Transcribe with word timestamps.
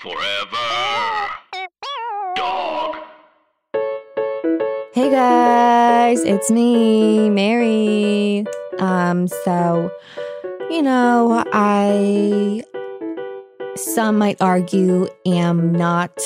Forever. 0.00 1.28
Dog. 2.34 2.96
Hey 4.94 5.10
guys, 5.10 6.24
it's 6.24 6.50
me, 6.50 7.28
Mary. 7.28 8.46
Um, 8.78 9.28
so, 9.28 9.90
you 10.70 10.80
know, 10.80 11.44
I, 11.52 12.64
some 13.76 14.16
might 14.16 14.40
argue, 14.40 15.06
am 15.26 15.72
not 15.72 16.18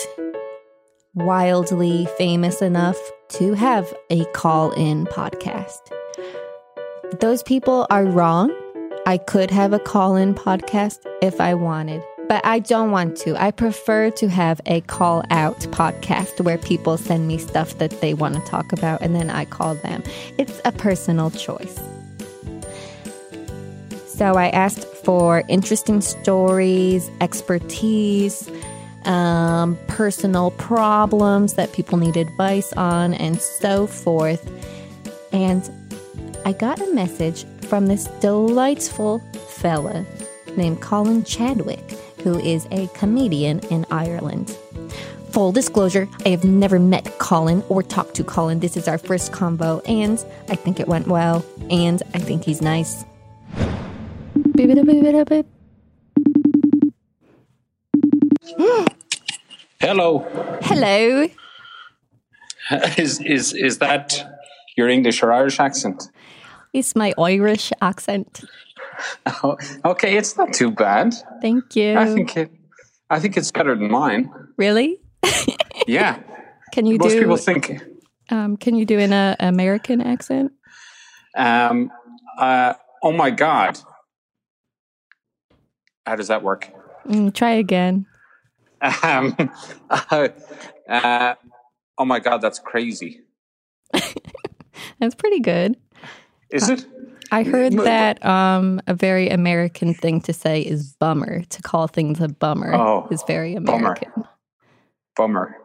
wildly 1.15 2.07
famous 2.17 2.63
enough 2.63 2.99
to 3.31 3.55
have 3.55 3.93
a 4.09 4.25
call 4.27 4.71
in 4.71 5.07
podcast. 5.07 5.81
Those 7.19 7.43
people 7.43 7.89
are 7.91 8.05
wrong. 8.05 8.55
I 9.05 9.19
could 9.19 9.51
have 9.51 9.73
a 9.73 9.81
call 9.81 10.15
in 10.15 10.33
podcast 10.33 10.99
if 11.21 11.41
I 11.41 11.55
wanted 11.55 12.05
but 12.29 12.45
I 12.45 12.59
don't 12.59 12.91
want 12.91 13.17
to. 13.19 13.41
I 13.41 13.51
prefer 13.51 14.11
to 14.11 14.29
have 14.29 14.61
a 14.67 14.81
call 14.83 15.25
out 15.31 15.59
podcast 15.71 16.41
where 16.41 16.59
people 16.59 16.97
send 16.97 17.29
me 17.29 17.39
stuff 17.39 17.79
that 17.79 18.01
they 18.01 18.15
want 18.15 18.35
to 18.35 18.41
talk 18.43 18.73
about 18.73 19.03
and 19.03 19.15
then 19.15 19.31
I 19.31 19.45
call 19.45 19.75
them. 19.77 20.03
It's 20.39 20.61
a 20.65 20.73
personal 20.73 21.31
choice. 21.31 21.79
So 24.07 24.35
I 24.35 24.49
asked 24.49 24.85
for 24.85 25.43
interesting 25.49 26.01
stories, 26.01 27.11
expertise, 27.21 28.49
um, 29.05 29.77
personal 29.89 30.53
problems 30.53 31.55
that 31.55 31.73
people 31.73 31.99
need 31.99 32.17
advice 32.17 32.73
on, 32.75 33.13
and 33.15 33.41
so 33.41 33.87
forth. 33.87 34.49
And 35.33 35.69
I 36.47 36.53
got 36.53 36.81
a 36.81 36.93
message 36.95 37.45
from 37.63 37.87
this 37.87 38.05
delightful 38.21 39.19
fella 39.49 40.07
named 40.57 40.81
Colin 40.81 41.25
Chadwick 41.25 41.83
who 42.25 42.39
is 42.39 42.67
a 42.71 42.89
comedian 42.89 43.61
in 43.71 43.85
Ireland. 43.91 44.57
Full 45.31 45.53
disclosure, 45.53 46.09
I 46.25 46.31
have 46.31 46.43
never 46.43 46.79
met 46.79 47.19
Colin 47.19 47.63
or 47.69 47.83
talked 47.83 48.15
to 48.15 48.25
Colin. 48.25 48.61
This 48.61 48.77
is 48.77 48.89
our 48.89 48.99
first 48.99 49.31
convo, 49.31 49.83
and 49.87 50.25
I 50.49 50.57
think 50.57 50.81
it 50.81 50.89
went 50.89 51.07
well, 51.07 51.45
and 51.71 52.03
I 52.15 52.19
think 52.19 52.45
he's 52.45 52.63
nice. 52.63 53.05
Hello. 59.81 60.27
Hello. 60.63 61.29
Is 62.97 63.21
is 63.21 63.53
is 63.53 63.79
that 63.81 64.25
your 64.75 64.89
English 64.89 65.23
or 65.23 65.31
Irish 65.31 65.61
accent? 65.61 66.11
It's 66.73 66.97
my 66.97 67.13
Irish 67.19 67.73
accent. 67.83 68.43
Oh, 69.27 69.57
okay, 69.85 70.17
it's 70.17 70.37
not 70.37 70.53
too 70.53 70.71
bad. 70.71 71.15
Thank 71.41 71.77
you. 71.77 71.97
I 71.97 72.07
think 72.07 72.37
it. 72.37 72.51
I 73.11 73.21
think 73.21 73.37
it's 73.37 73.51
better 73.51 73.75
than 73.75 73.91
mine. 73.91 74.33
Really? 74.57 75.01
Yeah. 75.87 76.21
Can 76.73 76.87
you 76.87 76.99
Most 76.99 77.13
do? 77.13 77.27
Most 77.27 77.47
people 77.47 77.61
think. 77.63 77.83
um, 78.31 78.57
can 78.57 78.75
you 78.75 78.85
do 78.85 78.99
an 78.99 79.13
uh, 79.13 79.37
American 79.39 80.01
accent? 80.01 80.51
Um, 81.37 81.93
uh, 82.37 82.75
oh 83.03 83.13
my 83.13 83.31
god. 83.31 83.79
How 86.05 86.17
does 86.17 86.29
that 86.29 86.43
work? 86.43 86.69
Mm, 87.07 87.33
try 87.33 87.53
again. 87.53 88.07
Um, 88.81 89.37
uh, 89.91 90.29
uh, 90.89 91.35
oh 91.97 92.05
my 92.05 92.19
god, 92.19 92.41
that's 92.41 92.59
crazy. 92.59 93.21
That's 94.99 95.15
pretty 95.15 95.41
good. 95.41 95.77
Is 96.51 96.69
it? 96.69 96.87
I 97.33 97.43
heard 97.43 97.73
that 97.75 98.25
um, 98.25 98.81
a 98.87 98.95
very 98.95 99.29
American 99.29 99.95
thing 99.95 100.21
to 100.23 100.33
say 100.33 100.61
is 100.63 100.95
bummer. 101.01 101.43
To 101.43 101.63
call 101.63 101.87
things 101.87 102.21
a 102.21 102.29
bummer 102.29 102.75
Oh, 102.75 103.09
is 103.11 103.23
very. 103.27 103.55
American. 103.55 104.13
Bummer. 105.17 105.57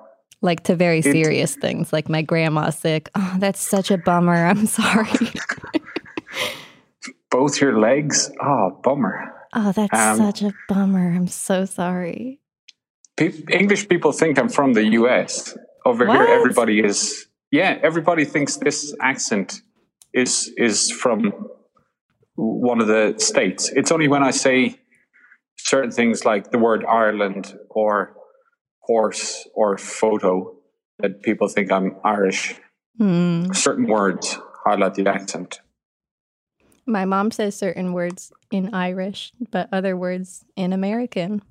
Like 0.41 0.63
to 0.63 0.75
very 0.75 1.01
serious 1.01 1.55
things, 1.55 1.91
like 1.91 2.07
my 2.07 2.21
grandma's 2.21 2.77
sick. 2.77 3.09
Oh, 3.13 3.35
that's 3.39 3.59
such 3.61 3.91
a 3.91 3.97
bummer. 3.97 4.45
I'm 4.49 4.65
sorry. 4.67 5.09
Both 7.31 7.61
your 7.61 7.77
legs. 7.79 8.31
Oh, 8.41 8.79
bummer. 8.83 9.33
Oh, 9.53 9.71
that's 9.71 9.93
Um, 9.93 10.17
such 10.17 10.41
a 10.41 10.53
bummer. 10.67 11.11
I'm 11.13 11.27
so 11.27 11.65
sorry. 11.65 12.39
Pe- 13.17 13.33
English 13.51 13.87
people 13.89 14.11
think 14.11 14.39
I'm 14.39 14.49
from 14.49 14.73
the 14.73 14.83
US. 14.99 15.57
Over 15.85 16.05
What? 16.05 16.15
here, 16.17 16.27
everybody 16.27 16.79
is. 16.79 17.27
Yeah, 17.51 17.77
everybody 17.83 18.25
thinks 18.25 18.57
this 18.57 18.95
accent 19.01 19.61
is 20.13 20.51
is 20.57 20.91
from 20.91 21.47
one 22.35 22.79
of 22.81 22.87
the 22.87 23.15
states. 23.17 23.69
It's 23.75 23.91
only 23.91 24.07
when 24.07 24.23
I 24.23 24.31
say 24.31 24.79
certain 25.57 25.91
things 25.91 26.25
like 26.25 26.51
the 26.51 26.57
word 26.57 26.85
Ireland 26.85 27.57
or 27.69 28.15
horse 28.79 29.47
or 29.53 29.77
photo 29.77 30.55
that 30.99 31.21
people 31.21 31.47
think 31.47 31.71
I'm 31.71 31.97
Irish. 32.03 32.55
Hmm. 32.97 33.51
Certain 33.53 33.87
words 33.87 34.37
highlight 34.65 34.95
the 34.95 35.07
accent. 35.07 35.61
My 36.85 37.05
mom 37.05 37.31
says 37.31 37.55
certain 37.55 37.93
words 37.93 38.31
in 38.51 38.73
Irish, 38.73 39.31
but 39.51 39.69
other 39.71 39.95
words 39.95 40.43
in 40.55 40.73
American. 40.73 41.41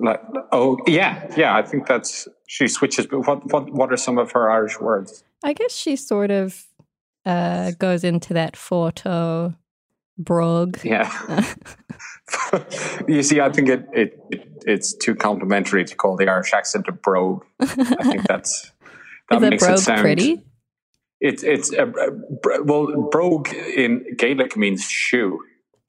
Like, 0.00 0.20
oh 0.52 0.78
yeah, 0.86 1.32
yeah. 1.36 1.56
I 1.56 1.62
think 1.62 1.86
that's 1.86 2.28
she 2.46 2.68
switches. 2.68 3.06
But 3.06 3.26
what 3.26 3.52
what 3.52 3.72
what 3.72 3.92
are 3.92 3.96
some 3.96 4.18
of 4.18 4.32
her 4.32 4.50
Irish 4.50 4.80
words? 4.80 5.24
I 5.42 5.52
guess 5.52 5.72
she 5.72 5.96
sort 5.96 6.30
of 6.30 6.67
uh, 7.28 7.72
goes 7.78 8.04
into 8.04 8.34
that 8.34 8.56
photo 8.56 9.54
brogue. 10.16 10.78
Yeah. 10.82 11.12
you 13.08 13.22
see, 13.22 13.40
I 13.40 13.50
think 13.50 13.68
it, 13.68 13.86
it, 13.92 14.18
it 14.30 14.48
it's 14.66 14.94
too 14.94 15.14
complimentary 15.14 15.84
to 15.84 15.94
call 15.94 16.16
the 16.16 16.28
Irish 16.28 16.52
accent 16.52 16.86
a 16.88 16.92
brogue. 16.92 17.44
I 17.60 17.66
think 17.66 18.22
that's 18.28 18.72
that 19.30 19.36
Is 19.36 19.42
a 19.42 19.50
makes 19.50 19.62
brogue 19.62 19.78
it 19.78 19.82
sound 19.82 20.00
pretty? 20.00 20.42
It's 21.20 21.42
it's 21.42 21.72
a, 21.72 21.86
a, 21.86 22.10
bro- 22.10 22.62
well, 22.62 23.08
brogue 23.10 23.48
in 23.52 24.04
Gaelic 24.16 24.56
means 24.56 24.84
shoe. 24.84 25.40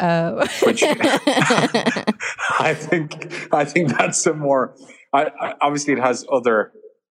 Oh. 0.02 0.46
Which- 0.64 0.84
I 0.84 2.76
think 2.76 3.54
I 3.54 3.66
think 3.66 3.98
that's 3.98 4.26
a 4.26 4.34
more. 4.34 4.76
I, 5.14 5.26
I, 5.40 5.54
obviously, 5.62 5.94
it 5.94 6.00
has 6.00 6.26
other 6.32 6.72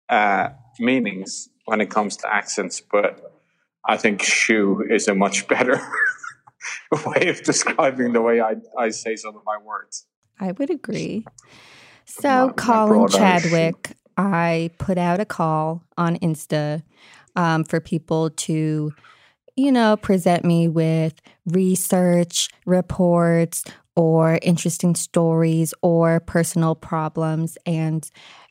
uh, 0.09 0.49
meanings 0.79 1.49
when 1.65 1.81
it 1.81 1.91
comes 1.91 2.17
to 2.19 2.33
accents, 2.33 2.81
but 2.81 3.36
I 3.89 3.97
think 3.97 4.23
shoe 4.23 4.85
is 4.89 5.09
a 5.09 5.15
much 5.15 5.47
better 5.49 5.81
way 7.07 7.29
of 7.29 7.43
describing 7.43 8.13
the 8.13 8.23
way 8.23 8.41
I, 8.41 8.57
I 8.79 8.91
say 8.91 9.17
some 9.17 9.37
of 9.37 9.43
my 9.45 9.59
words. 9.59 10.07
I 10.41 10.53
would 10.53 10.71
agree. 10.71 11.25
So, 12.05 12.49
my 12.49 12.53
Colin 12.53 13.01
Irish. 13.01 13.13
Chadwick, 13.15 13.97
I 14.17 14.71
put 14.79 14.99
out 14.99 15.21
a 15.21 15.25
call 15.25 15.83
on 15.97 16.17
Insta 16.19 16.83
um, 17.35 17.65
for 17.65 17.81
people 17.81 18.31
to, 18.31 18.93
you 19.57 19.73
know, 19.73 19.97
present 19.97 20.45
me 20.45 20.69
with 20.69 21.15
research, 21.47 22.49
reports, 22.65 23.65
or 23.95 24.39
interesting 24.43 24.95
stories 24.95 25.73
or 25.83 26.21
personal 26.21 26.75
problems. 26.75 27.57
And 27.67 28.09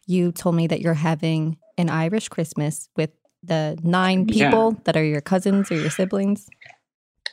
you 0.08 0.32
told 0.32 0.56
me 0.56 0.68
that 0.68 0.82
you're 0.82 0.94
having 0.94 1.58
an 1.78 1.90
Irish 1.90 2.30
Christmas 2.30 2.90
with 2.96 3.12
the 3.48 3.78
nine 3.84 4.26
Yeah. 4.28 4.50
people 4.50 4.72
that 4.86 4.96
are 4.98 5.04
your 5.04 5.22
cousins 5.22 5.72
or 5.72 5.76
your 5.76 5.90
siblings. 5.90 6.48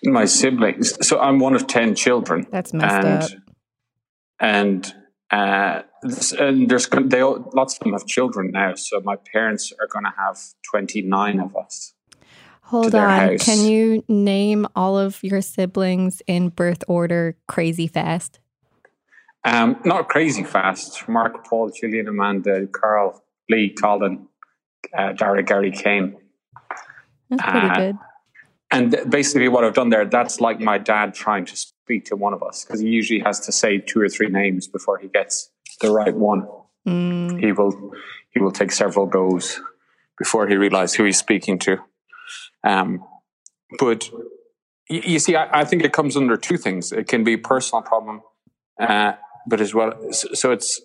My 0.05 0.25
siblings. 0.25 1.07
So 1.07 1.21
I'm 1.21 1.39
one 1.39 1.55
of 1.55 1.67
ten 1.67 1.95
children. 1.95 2.47
That's 2.51 2.73
messed 2.73 3.05
and 3.07 3.23
up. 3.23 3.31
and 4.41 4.95
uh, 5.31 5.83
this- 6.03 6.33
and 6.33 6.69
there's 6.69 6.89
they 6.89 7.21
all, 7.21 7.51
lots 7.55 7.75
of 7.75 7.81
them 7.81 7.93
have 7.93 8.07
children 8.07 8.51
now. 8.53 8.75
So 8.75 9.01
my 9.05 9.17
parents 9.33 9.73
are 9.81 9.87
going 9.87 10.05
to 10.05 10.13
have 10.19 10.39
twenty 10.71 11.03
nine 11.03 11.41
of 11.41 11.57
us. 11.57 11.95
Hold 12.63 12.95
on. 12.95 13.11
house. 13.11 13.45
Can 13.45 13.65
you 13.67 14.03
name 14.09 14.67
all 14.75 14.99
of 14.99 15.23
your 15.23 15.41
siblings 15.43 16.23
in 16.27 16.49
birth 16.49 16.83
order 16.89 17.37
crazy 17.47 17.87
fast? 17.87 18.41
Um, 19.45 19.81
not 19.85 20.09
crazy 20.09 20.45
fast. 20.45 21.09
Mark, 21.09 21.45
Paul, 21.47 21.71
Julian, 21.71 22.09
Amanda, 22.09 22.67
Carl, 22.69 23.23
Lee, 23.51 23.71
Colin, 23.75 24.29
uh, 24.97 25.13
Dara, 25.13 25.43
Gary, 25.43 25.71
Kane. 25.71 26.17
That's 27.31 27.43
pretty 27.43 27.67
Uh, 27.69 27.75
good. 27.77 27.99
And 28.71 29.11
basically, 29.11 29.49
what 29.49 29.65
I've 29.65 29.75
done 29.75 29.91
there, 29.91 30.07
that's 30.07 30.41
like 30.41 30.59
my 30.59 30.79
dad 30.79 31.13
trying 31.15 31.45
to 31.45 31.57
speak 31.57 32.07
to 32.07 32.17
one 32.17 32.33
of 32.33 32.43
us 32.43 32.65
because 32.65 32.81
he 32.81 32.89
usually 32.89 33.21
has 33.21 33.39
to 33.41 33.53
say 33.53 33.79
two 33.79 34.01
or 34.01 34.09
three 34.09 34.29
names 34.29 34.67
before 34.67 34.97
he 34.99 35.09
gets 35.09 35.51
the 35.83 35.91
right 35.91 36.15
one. 36.15 36.49
Mm, 36.89 37.39
He 37.39 37.53
will 37.53 37.93
he 38.31 38.41
will 38.41 38.51
take 38.51 38.73
several 38.73 39.07
goes 39.07 39.61
before 40.19 40.49
he 40.49 40.57
realizes 40.57 40.95
who 40.97 41.05
he's 41.05 41.19
speaking 41.19 41.59
to. 41.61 41.79
Um, 42.65 43.05
but 43.79 44.09
you, 44.89 45.03
you 45.05 45.19
see, 45.19 45.37
I, 45.37 45.61
I 45.61 45.65
think 45.65 45.85
it 45.85 45.93
comes 45.93 46.17
under 46.17 46.39
two 46.39 46.57
things. 46.57 46.93
It 46.93 47.09
can 47.09 47.25
be 47.25 47.35
a 47.35 47.39
personal 47.39 47.83
problem, 47.83 48.23
uh, 48.81 49.13
but 49.47 49.61
as 49.61 49.75
well, 49.75 49.93
so, 50.13 50.29
so 50.33 50.51
it's 50.51 50.81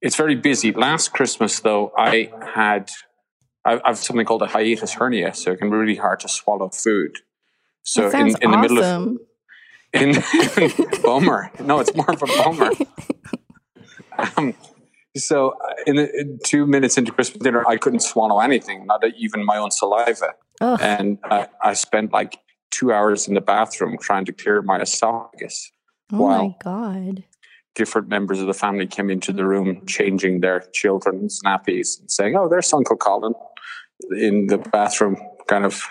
it's 0.00 0.16
very 0.16 0.34
busy. 0.34 0.72
Last 0.72 1.12
Christmas, 1.12 1.60
though, 1.60 1.92
I 1.96 2.32
had 2.54 2.90
I, 3.64 3.80
have 3.84 3.98
something 3.98 4.26
called 4.26 4.42
a 4.42 4.46
hiatus 4.46 4.94
hernia, 4.94 5.34
so 5.34 5.52
it 5.52 5.58
can 5.58 5.70
be 5.70 5.76
really 5.76 5.96
hard 5.96 6.20
to 6.20 6.28
swallow 6.28 6.68
food. 6.68 7.18
So 7.82 8.10
in, 8.10 8.34
in 8.40 8.50
the 8.50 8.58
middle 8.58 8.78
of 8.78 8.84
awesome. 8.84 9.18
in 9.92 10.14
bummer. 11.02 11.50
No, 11.60 11.80
it's 11.80 11.94
more 11.94 12.10
of 12.10 12.22
a 12.22 12.26
bummer. 12.26 12.70
um, 14.36 14.54
so 15.16 15.50
uh, 15.50 15.74
in, 15.86 15.98
in 15.98 16.38
two 16.44 16.66
minutes 16.66 16.96
into 16.96 17.12
Christmas 17.12 17.42
dinner, 17.42 17.66
I 17.68 17.76
couldn't 17.76 18.00
swallow 18.00 18.40
anything, 18.40 18.86
not 18.86 19.04
even 19.16 19.44
my 19.44 19.58
own 19.58 19.70
saliva, 19.70 20.34
Ugh. 20.60 20.78
and 20.82 21.18
I, 21.24 21.48
I 21.62 21.74
spent 21.74 22.12
like 22.12 22.38
two 22.70 22.92
hours 22.92 23.28
in 23.28 23.34
the 23.34 23.40
bathroom 23.40 23.98
trying 24.00 24.24
to 24.24 24.32
clear 24.32 24.62
my 24.62 24.80
esophagus. 24.80 25.72
Oh 26.12 26.28
my 26.28 26.54
god. 26.62 27.24
Different 27.74 28.08
members 28.08 28.40
of 28.40 28.46
the 28.46 28.54
family 28.54 28.86
came 28.86 29.10
into 29.10 29.32
the 29.32 29.42
mm. 29.42 29.48
room, 29.48 29.86
changing 29.86 30.40
their 30.40 30.60
children's 30.72 31.40
nappies 31.44 31.98
and 31.98 32.10
saying, 32.10 32.36
"Oh, 32.36 32.48
there's 32.48 32.72
Uncle 32.72 32.96
Colin," 32.96 33.34
in 34.10 34.46
the 34.46 34.58
bathroom, 34.58 35.16
kind 35.46 35.64
of 35.64 35.82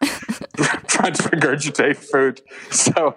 trying 0.00 1.14
to 1.14 1.22
regurgitate 1.24 1.96
food. 1.96 2.40
So 2.70 3.16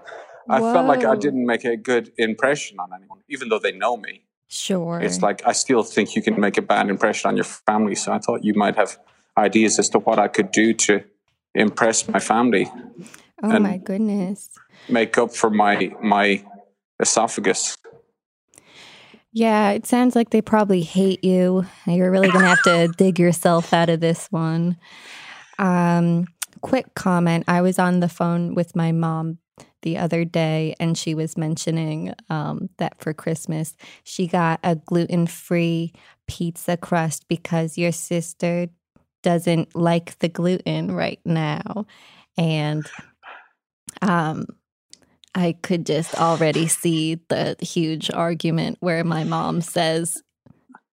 I 0.50 0.60
felt 0.60 0.88
like 0.88 1.06
I 1.06 1.16
didn't 1.16 1.46
make 1.46 1.64
a 1.64 1.78
good 1.78 2.12
impression 2.18 2.80
on 2.80 2.90
anyone, 2.94 3.20
even 3.30 3.50
though 3.50 3.60
they 3.60 3.72
know 3.72 3.98
me. 3.98 4.24
Sure. 4.48 5.00
It's 5.00 5.22
like 5.22 5.46
I 5.46 5.54
still 5.54 5.84
think 5.84 6.16
you 6.16 6.22
can 6.22 6.40
make 6.40 6.58
a 6.58 6.62
bad 6.62 6.90
impression 6.90 7.30
on 7.30 7.38
your 7.38 7.46
family. 7.46 7.96
So 7.96 8.12
I 8.12 8.20
thought 8.20 8.44
you 8.44 8.54
might 8.54 8.76
have 8.76 8.98
ideas 9.38 9.80
as 9.80 9.90
to 9.90 10.00
what 10.00 10.20
I 10.20 10.28
could 10.28 10.52
do 10.52 10.74
to 10.74 11.04
impress 11.54 12.08
my 12.08 12.20
family, 12.20 12.70
oh 13.44 13.60
my 13.60 13.78
goodness. 13.78 14.50
make 14.90 15.18
up 15.18 15.34
for 15.34 15.50
my 15.50 15.92
my 16.02 16.44
esophagus. 17.00 17.78
Yeah, 19.34 19.72
it 19.72 19.86
sounds 19.86 20.16
like 20.16 20.30
they 20.32 20.42
probably 20.42 20.82
hate 20.82 21.24
you. 21.24 21.66
You're 21.88 22.12
really 22.12 22.30
going 22.30 22.44
to 22.44 22.50
have 22.50 22.64
to 22.64 22.88
dig 22.98 23.20
yourself 23.20 23.74
out 23.74 23.90
of 23.90 24.02
this 24.02 24.28
one. 24.30 24.78
Um, 25.60 26.28
quick 26.62 26.94
comment 26.96 27.46
I 27.48 27.62
was 27.62 27.80
on 27.80 28.00
the 28.02 28.10
phone 28.10 28.56
with 28.56 28.76
my 28.76 28.92
mom 28.92 29.38
the 29.84 29.98
other 29.98 30.26
day, 30.26 30.76
and 30.80 30.98
she 30.98 31.16
was 31.16 31.38
mentioning 31.38 32.14
um, 32.30 32.70
that 32.78 33.00
for 33.02 33.14
Christmas, 33.14 33.76
she 34.04 34.28
got 34.28 34.60
a 34.64 34.76
gluten 34.76 35.28
free 35.28 35.94
pizza 36.28 36.78
crust 36.78 37.28
because 37.28 37.78
your 37.78 37.92
sister 37.92 38.68
doesn't 39.24 39.76
like 39.76 40.18
the 40.20 40.30
gluten 40.30 40.92
right 40.94 41.20
now. 41.26 41.86
And 42.38 42.86
um, 44.02 44.46
I 45.34 45.56
could 45.62 45.86
just 45.86 46.16
already 46.16 46.68
see 46.68 47.16
the 47.30 47.56
huge 47.62 48.12
argument 48.12 48.78
where 48.82 49.04
my 49.04 49.24
mom 49.24 49.62
says 49.62 50.22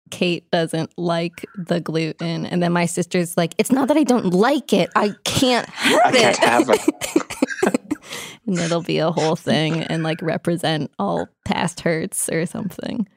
Kate 0.09 0.49
doesn't 0.51 0.91
like 0.97 1.45
the 1.55 1.79
gluten. 1.79 2.45
And 2.45 2.61
then 2.61 2.71
my 2.71 2.85
sister's 2.85 3.37
like, 3.37 3.53
it's 3.57 3.71
not 3.71 3.87
that 3.87 3.97
I 3.97 4.03
don't 4.03 4.33
like 4.33 4.73
it, 4.73 4.89
I 4.95 5.13
can't 5.23 5.67
have 5.69 6.01
I 6.05 6.11
can't 6.11 6.37
it. 6.37 6.43
have 6.43 6.69
it. 6.69 7.87
and 8.47 8.59
it'll 8.59 8.83
be 8.83 8.99
a 8.99 9.11
whole 9.11 9.35
thing 9.35 9.81
and 9.81 10.03
like 10.03 10.21
represent 10.21 10.91
all 10.99 11.27
past 11.45 11.81
hurts 11.81 12.29
or 12.29 12.45
something. 12.45 13.07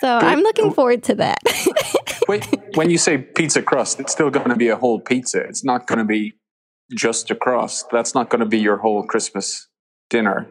So 0.00 0.18
I'm 0.18 0.40
looking 0.40 0.72
forward 0.72 1.02
to 1.04 1.14
that. 1.16 1.38
Wait, 2.28 2.46
when 2.74 2.90
you 2.90 2.98
say 2.98 3.18
pizza 3.18 3.62
crust, 3.62 4.00
it's 4.00 4.12
still 4.12 4.30
going 4.30 4.48
to 4.48 4.56
be 4.56 4.68
a 4.68 4.76
whole 4.76 5.00
pizza. 5.00 5.40
It's 5.40 5.64
not 5.64 5.86
going 5.86 5.98
to 5.98 6.04
be 6.04 6.34
just 6.94 7.30
a 7.30 7.34
crust. 7.34 7.86
That's 7.90 8.14
not 8.14 8.28
going 8.28 8.40
to 8.40 8.46
be 8.46 8.58
your 8.58 8.78
whole 8.78 9.04
Christmas 9.04 9.68
dinner. 10.10 10.46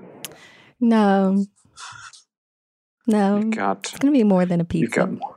no. 0.79 1.45
No. 3.05 3.37
You 3.39 3.51
got, 3.51 3.79
It's 3.79 3.97
going 3.99 4.13
to 4.13 4.17
be 4.17 4.23
more 4.23 4.45
than 4.45 4.61
a 4.61 4.67
you 4.71 4.87
got 4.87 5.09
pizza. 5.09 5.19
more, 5.19 5.35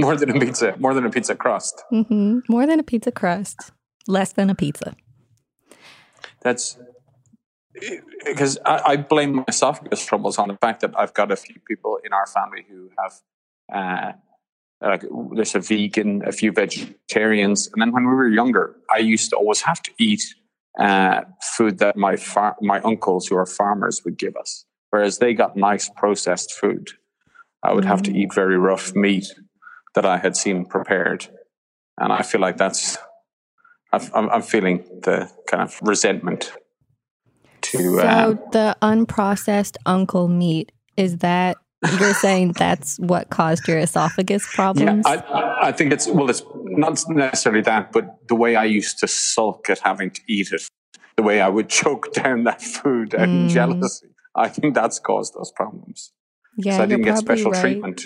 more 0.00 0.16
than 0.16 0.30
a 0.30 0.40
pizza, 0.40 0.74
more 0.78 0.92
than 0.92 1.06
a 1.06 1.10
pizza 1.10 1.36
crust. 1.36 1.84
Mm-hmm. 1.92 2.40
More 2.48 2.66
than 2.66 2.80
a 2.80 2.82
pizza 2.82 3.12
crust. 3.12 3.70
Less 4.08 4.32
than 4.32 4.50
a 4.50 4.54
pizza. 4.56 4.96
That's 6.42 6.76
because 8.26 8.58
I, 8.66 8.82
I 8.84 8.96
blame 8.96 9.36
my 9.36 9.44
esophagus 9.48 10.04
troubles 10.04 10.36
on 10.38 10.48
the 10.48 10.56
fact 10.56 10.80
that 10.80 10.92
I've 10.98 11.14
got 11.14 11.30
a 11.30 11.36
few 11.36 11.56
people 11.66 11.98
in 12.04 12.12
our 12.12 12.26
family 12.26 12.64
who 12.68 12.90
have, 12.98 13.12
uh, 13.72 14.12
like, 14.80 15.04
there's 15.34 15.54
a 15.54 15.60
vegan, 15.60 16.22
a 16.26 16.32
few 16.32 16.52
vegetarians, 16.52 17.68
and 17.72 17.80
then 17.80 17.92
when 17.92 18.04
we 18.04 18.14
were 18.14 18.28
younger, 18.28 18.76
I 18.92 18.98
used 18.98 19.30
to 19.30 19.36
always 19.36 19.62
have 19.62 19.80
to 19.82 19.90
eat 19.98 20.22
uh, 20.78 21.22
food 21.56 21.78
that 21.78 21.96
my 21.96 22.16
far- 22.16 22.56
my 22.60 22.80
uncles 22.80 23.26
who 23.26 23.36
are 23.36 23.46
farmers 23.46 24.04
would 24.04 24.18
give 24.18 24.36
us, 24.36 24.64
whereas 24.90 25.18
they 25.18 25.34
got 25.34 25.56
nice 25.56 25.88
processed 25.96 26.52
food. 26.52 26.90
I 27.62 27.72
would 27.72 27.84
have 27.84 28.02
to 28.02 28.10
Mm. 28.10 28.16
eat 28.16 28.34
very 28.34 28.58
rough 28.58 28.94
meat 28.94 29.26
that 29.94 30.04
I 30.04 30.18
had 30.18 30.36
seen 30.36 30.64
prepared, 30.66 31.28
and 31.98 32.12
I 32.12 32.22
feel 32.22 32.40
like 32.40 32.56
that's. 32.56 32.98
I'm, 33.92 34.28
I'm 34.28 34.42
feeling 34.42 34.78
the 35.02 35.30
kind 35.46 35.62
of 35.62 35.78
resentment 35.82 36.52
to 37.62 37.78
So 38.00 38.06
uh, 38.06 38.34
the 38.50 38.76
unprocessed 38.82 39.76
uncle 39.86 40.26
meat 40.28 40.72
is 40.96 41.18
that 41.18 41.56
you're 42.00 42.14
saying 42.14 42.52
that's 42.58 42.98
what 42.98 43.30
caused 43.30 43.66
your 43.68 43.78
esophagus 43.78 44.46
problems? 44.54 45.04
I, 45.06 45.16
I- 45.16 45.68
I 45.68 45.72
think 45.72 45.92
it's 45.92 46.06
well 46.08 46.28
it's 46.28 46.42
not 46.54 47.02
necessarily 47.08 47.62
that 47.62 47.90
but 47.92 48.04
the 48.28 48.34
way 48.34 48.54
i 48.56 48.64
used 48.64 48.98
to 48.98 49.06
sulk 49.08 49.70
at 49.70 49.78
having 49.78 50.10
to 50.10 50.20
eat 50.28 50.52
it 50.52 50.62
the 51.16 51.22
way 51.22 51.40
i 51.40 51.48
would 51.48 51.68
choke 51.80 52.12
down 52.12 52.44
that 52.44 52.60
food 52.60 53.14
and 53.14 53.48
Mm. 53.48 53.48
jealousy 53.48 54.08
i 54.34 54.48
think 54.48 54.74
that's 54.74 54.98
caused 54.98 55.32
those 55.34 55.52
problems 55.52 56.12
yeah, 56.58 56.76
so 56.76 56.82
i 56.82 56.86
didn't 56.86 57.04
get 57.04 57.16
special 57.18 57.50
right. 57.52 57.60
treatment 57.60 58.02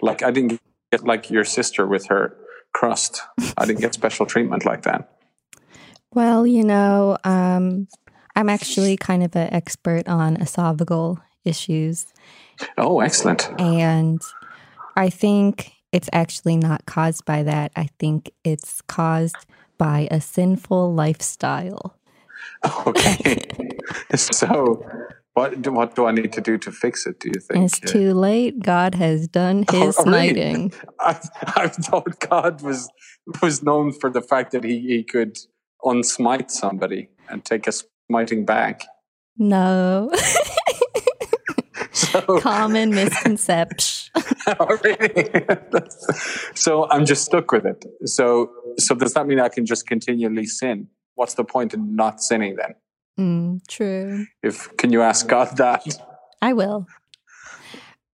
like 0.00 0.22
i 0.22 0.30
didn't 0.30 0.58
get 0.90 1.04
like 1.04 1.30
your 1.30 1.44
sister 1.44 1.86
with 1.86 2.06
her 2.06 2.36
crust 2.72 3.22
i 3.58 3.64
didn't 3.66 3.80
get 3.80 3.94
special 3.94 4.26
treatment 4.26 4.64
like 4.64 4.82
that 4.82 5.08
Well, 6.12 6.44
you 6.46 6.64
know, 6.64 7.16
um, 7.22 7.86
I'm 8.34 8.48
actually 8.48 8.96
kind 8.96 9.22
of 9.22 9.36
an 9.36 9.52
expert 9.54 10.08
on 10.08 10.36
esophageal 10.38 11.18
issues, 11.44 12.06
oh 12.78 13.00
excellent 13.00 13.48
and 13.58 14.20
I 14.96 15.10
think 15.10 15.72
it's 15.92 16.10
actually 16.12 16.56
not 16.56 16.86
caused 16.86 17.24
by 17.24 17.42
that. 17.42 17.72
I 17.76 17.88
think 17.98 18.30
it's 18.44 18.80
caused 18.82 19.36
by 19.78 20.08
a 20.10 20.20
sinful 20.20 20.94
lifestyle. 20.94 21.96
okay 22.86 23.36
so 24.14 24.84
what 25.34 25.60
do, 25.62 25.72
what 25.72 25.94
do 25.94 26.06
i 26.06 26.12
need 26.12 26.32
to 26.32 26.40
do 26.40 26.58
to 26.58 26.70
fix 26.70 27.06
it 27.06 27.18
do 27.20 27.28
you 27.28 27.40
think 27.40 27.64
It's 27.64 27.78
too 27.80 28.12
late. 28.14 28.60
God 28.60 28.94
has 28.94 29.28
done 29.28 29.64
oh, 29.72 29.86
his 29.86 29.98
Oh, 29.98 30.04
smiting. 30.04 30.72
I, 30.98 31.18
I 31.56 31.68
thought 31.68 32.18
God 32.20 32.62
was 32.62 32.88
was 33.42 33.62
known 33.62 33.92
for 33.92 34.10
the 34.10 34.22
fact 34.22 34.52
that 34.52 34.64
he, 34.64 34.80
he 34.80 35.02
could 35.02 35.38
unsmite 35.84 36.50
somebody 36.50 37.08
and 37.28 37.44
take 37.44 37.66
a 37.66 37.72
smiting 37.72 38.44
back. 38.44 38.84
No. 39.38 40.10
So, 42.12 42.40
Common 42.40 42.90
misconception. 42.90 44.10
So 46.54 46.88
I'm 46.90 47.04
just 47.06 47.24
stuck 47.24 47.52
with 47.52 47.64
it. 47.66 47.84
So 48.04 48.50
so 48.78 48.94
does 48.94 49.14
that 49.14 49.26
mean 49.26 49.40
I 49.40 49.48
can 49.48 49.66
just 49.66 49.86
continually 49.86 50.46
sin? 50.46 50.88
What's 51.14 51.34
the 51.34 51.44
point 51.44 51.74
in 51.74 51.94
not 51.96 52.22
sinning 52.22 52.56
then? 52.56 52.74
Mm, 53.18 53.66
true. 53.68 54.26
If 54.42 54.74
can 54.76 54.92
you 54.92 55.02
ask 55.02 55.26
God 55.28 55.56
that? 55.58 55.84
I 56.42 56.52
will. 56.54 56.86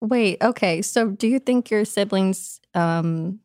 Wait, 0.00 0.38
okay. 0.42 0.82
So 0.82 1.10
do 1.10 1.26
you 1.28 1.38
think 1.38 1.70
your 1.70 1.84
siblings 1.84 2.60
um 2.74 3.40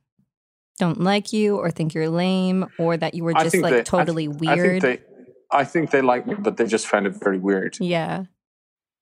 don't 0.80 1.00
like 1.02 1.32
you 1.32 1.58
or 1.58 1.70
think 1.72 1.94
you're 1.94 2.10
lame 2.10 2.66
or 2.80 2.98
that 2.98 3.14
you 3.14 3.24
were 3.24 3.34
just 3.34 3.56
like 3.58 3.72
they- 3.74 3.80
I 3.80 3.84
totally 3.84 4.28
th- 4.28 4.42
I 4.50 4.56
weird? 4.56 4.82
think 4.82 5.02
they 5.02 5.06
I 5.54 5.64
think 5.66 5.92
they 5.92 6.02
like 6.02 6.26
me, 6.28 6.36
but 6.36 6.58
they 6.58 6.66
just 6.66 6.88
found 6.88 7.06
it 7.08 7.16
very 7.16 7.38
weird. 7.38 7.78
yeah. 7.80 8.24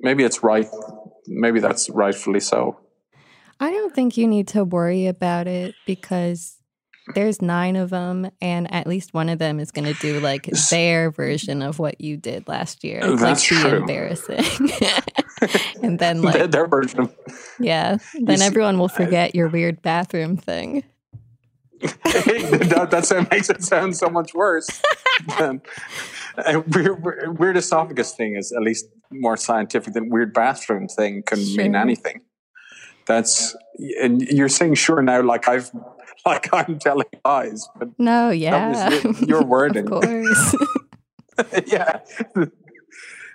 Maybe 0.00 0.24
it's 0.24 0.42
right. 0.42 0.66
Maybe 1.26 1.60
that's 1.60 1.90
rightfully 1.90 2.40
so. 2.40 2.78
I 3.60 3.70
don't 3.70 3.94
think 3.94 4.16
you 4.16 4.26
need 4.26 4.48
to 4.48 4.64
worry 4.64 5.06
about 5.06 5.46
it 5.46 5.74
because 5.86 6.56
there's 7.14 7.40
nine 7.42 7.76
of 7.76 7.90
them, 7.90 8.30
and 8.40 8.72
at 8.72 8.86
least 8.86 9.14
one 9.14 9.28
of 9.28 9.38
them 9.38 9.58
is 9.58 9.70
going 9.70 9.92
to 9.92 9.98
do 10.00 10.20
like 10.20 10.48
their 10.70 11.10
version 11.10 11.62
of 11.62 11.78
what 11.78 12.00
you 12.00 12.16
did 12.16 12.46
last 12.48 12.84
year. 12.84 13.00
It's 13.02 13.20
That's 13.20 13.50
like 13.50 13.62
be 13.62 13.68
true. 13.68 13.78
embarrassing. 13.80 14.70
and 15.82 15.98
then 15.98 16.20
their, 16.20 16.32
like 16.32 16.50
their 16.50 16.66
version 16.66 17.10
yeah, 17.60 17.98
then 18.14 18.38
see- 18.38 18.44
everyone 18.44 18.78
will 18.78 18.88
forget 18.88 19.34
your 19.34 19.48
weird 19.48 19.82
bathroom 19.82 20.36
thing. 20.36 20.84
that, 21.80 22.88
that's 22.90 23.10
what 23.10 23.30
makes 23.30 23.48
it 23.50 23.62
sound 23.62 23.96
so 23.96 24.08
much 24.08 24.34
worse. 24.34 24.82
than, 25.38 25.62
uh, 26.46 26.62
weird, 26.68 27.04
weird 27.04 27.38
weird 27.38 27.56
esophagus 27.56 28.12
thing 28.14 28.36
is 28.36 28.52
at 28.52 28.62
least 28.62 28.86
more 29.10 29.36
scientific 29.36 29.94
than 29.94 30.08
weird 30.10 30.32
bathroom 30.32 30.88
thing 30.88 31.22
can 31.22 31.38
mean 31.56 31.74
anything. 31.74 32.20
That's 33.06 33.56
and 34.00 34.22
you're 34.22 34.48
saying 34.48 34.74
sure 34.74 35.02
now 35.02 35.22
like 35.22 35.48
I've 35.48 35.70
like 36.26 36.52
I'm 36.52 36.78
telling 36.78 37.06
lies, 37.24 37.68
but 37.78 37.88
No, 37.98 38.30
yeah. 38.30 38.90
your, 38.90 39.12
your 39.28 39.44
wording. 39.44 39.90
of 39.90 40.02
course. 40.02 40.54
yeah. 41.66 42.00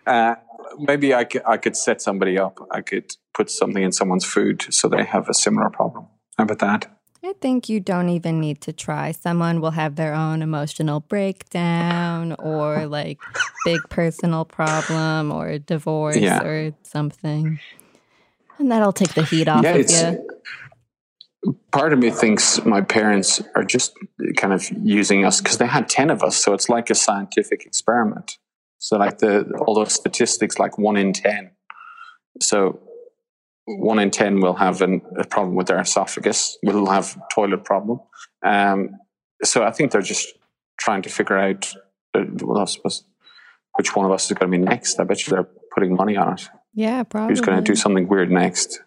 Uh, 0.06 0.36
maybe 0.78 1.14
I 1.14 1.24
could, 1.24 1.42
I 1.48 1.58
could 1.58 1.76
set 1.78 2.02
somebody 2.02 2.38
up. 2.38 2.60
I 2.72 2.82
could 2.82 3.12
put 3.34 3.50
something 3.50 3.82
in 3.82 3.92
someone's 3.92 4.26
food 4.26 4.66
so 4.70 4.88
they 4.88 5.04
have 5.06 5.30
a 5.30 5.34
similar 5.34 5.70
problem. 5.70 6.08
How 6.38 6.44
about 6.44 6.60
that? 6.60 6.98
I 7.26 7.34
think 7.40 7.70
you 7.70 7.80
don't 7.80 8.10
even 8.10 8.42
need 8.42 8.60
to 8.62 8.74
try. 8.74 9.12
Someone 9.12 9.62
will 9.62 9.72
have 9.72 9.96
their 9.96 10.14
own 10.14 10.42
emotional 10.42 11.00
breakdown 11.00 12.34
or 12.38 12.86
like 12.86 13.18
big 13.64 13.80
personal 13.90 14.44
problem 14.44 15.32
or 15.32 15.58
divorce 15.58 16.18
Yeah. 16.18 16.44
or 16.44 16.74
something. 16.84 17.60
And 18.60 18.70
that'll 18.72 18.92
take 18.92 19.14
the 19.14 19.24
heat 19.24 19.48
off 19.48 19.64
yeah, 19.64 19.72
of 19.72 19.78
it's 19.78 20.02
you. 20.02 21.54
part 21.72 21.94
of 21.94 22.00
me 22.00 22.12
thinks 22.12 22.64
my 22.66 22.82
parents 22.82 23.42
are 23.56 23.64
just 23.64 23.94
kind 24.36 24.54
of 24.54 24.70
using 24.84 25.24
us 25.24 25.40
because 25.40 25.58
they 25.60 25.66
had 25.68 25.88
10 25.88 26.10
of 26.10 26.24
us. 26.24 26.36
So 26.36 26.54
it's 26.54 26.68
like 26.68 26.90
a 26.90 26.96
scientific 26.96 27.66
experiment. 27.66 28.38
So 28.80 28.98
like 28.98 29.20
the, 29.20 29.50
all 29.66 29.76
those 29.76 29.94
statistics, 29.94 30.60
like 30.60 30.78
one 30.78 30.98
in 30.98 31.14
10. 31.14 31.52
So 32.42 32.82
one 33.66 34.00
in 34.00 34.12
10 34.12 34.40
will 34.42 34.56
have 34.56 34.82
an, 34.82 35.02
a 35.18 35.26
problem 35.26 35.56
with 35.56 35.68
their 35.68 35.80
esophagus, 35.80 36.58
will 36.64 36.88
have 36.90 37.18
toilet 37.34 37.64
problem. 37.64 38.00
Um, 38.44 38.98
so 39.44 39.64
I 39.64 39.72
think 39.72 39.92
they're 39.92 40.02
just 40.02 40.28
trying 40.78 41.02
to 41.04 41.10
figure 41.10 41.38
out, 41.38 41.74
uh, 42.14 42.24
well, 42.42 42.60
I 42.62 42.66
suppose, 42.66 43.04
which 43.76 43.96
one 43.96 44.06
of 44.06 44.12
us 44.12 44.30
is 44.30 44.38
going 44.38 44.52
to 44.52 44.58
be 44.58 44.64
next. 44.64 45.00
I 45.00 45.04
bet 45.04 45.26
you 45.26 45.32
they're 45.32 45.48
putting 45.74 45.96
money 45.96 46.18
on 46.18 46.34
it. 46.34 46.50
Yeah, 46.74 47.04
probably. 47.04 47.32
Who's 47.32 47.42
going 47.42 47.58
to 47.58 47.64
do 47.64 47.76
something 47.76 48.08
weird 48.08 48.32
next? 48.32 48.82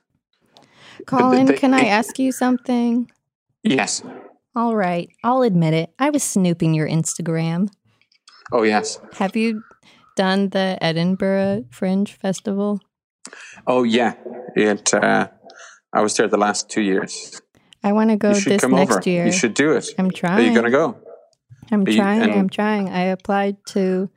Colin, 1.07 1.47
they- 1.47 1.55
can 1.57 1.73
I 1.75 1.87
ask 1.87 2.19
you 2.19 2.33
something? 2.33 3.11
Yes. 3.63 4.03
All 4.55 4.75
right, 4.75 5.09
I'll 5.23 5.43
admit 5.43 5.75
it. 5.75 5.91
I 5.99 6.11
was 6.11 6.23
snooping 6.23 6.73
your 6.73 6.89
Instagram. 6.89 7.69
Oh, 8.53 8.63
yes. 8.63 8.99
Have 9.15 9.37
you 9.37 9.63
done 10.17 10.49
the 10.49 10.79
Edinburgh 10.81 11.67
Fringe 11.71 12.13
Festival? 12.13 12.81
Oh 13.67 13.83
yeah, 13.83 14.15
it. 14.57 14.93
Uh, 14.95 15.29
I 15.93 16.01
was 16.03 16.17
there 16.17 16.29
the 16.29 16.37
last 16.39 16.69
two 16.71 16.83
years. 16.83 17.41
I 17.85 17.93
want 17.93 18.11
to 18.11 18.17
go 18.17 18.31
you 18.31 18.41
should 18.41 18.53
this 18.53 18.61
come 18.63 18.73
next 18.73 18.97
over. 18.97 19.03
year. 19.11 19.27
You 19.27 19.33
should 19.33 19.55
do 19.55 19.73
it. 19.73 19.89
I'm 19.99 20.11
trying. 20.11 20.39
Are 20.39 20.43
you 20.43 20.53
going 20.53 20.65
to 20.65 20.71
go? 20.71 20.97
I'm 21.71 21.85
trying. 21.85 22.23
I'm 22.33 22.49
trying. 22.49 22.89
I 22.89 23.03
applied 23.05 23.57
to 23.69 24.09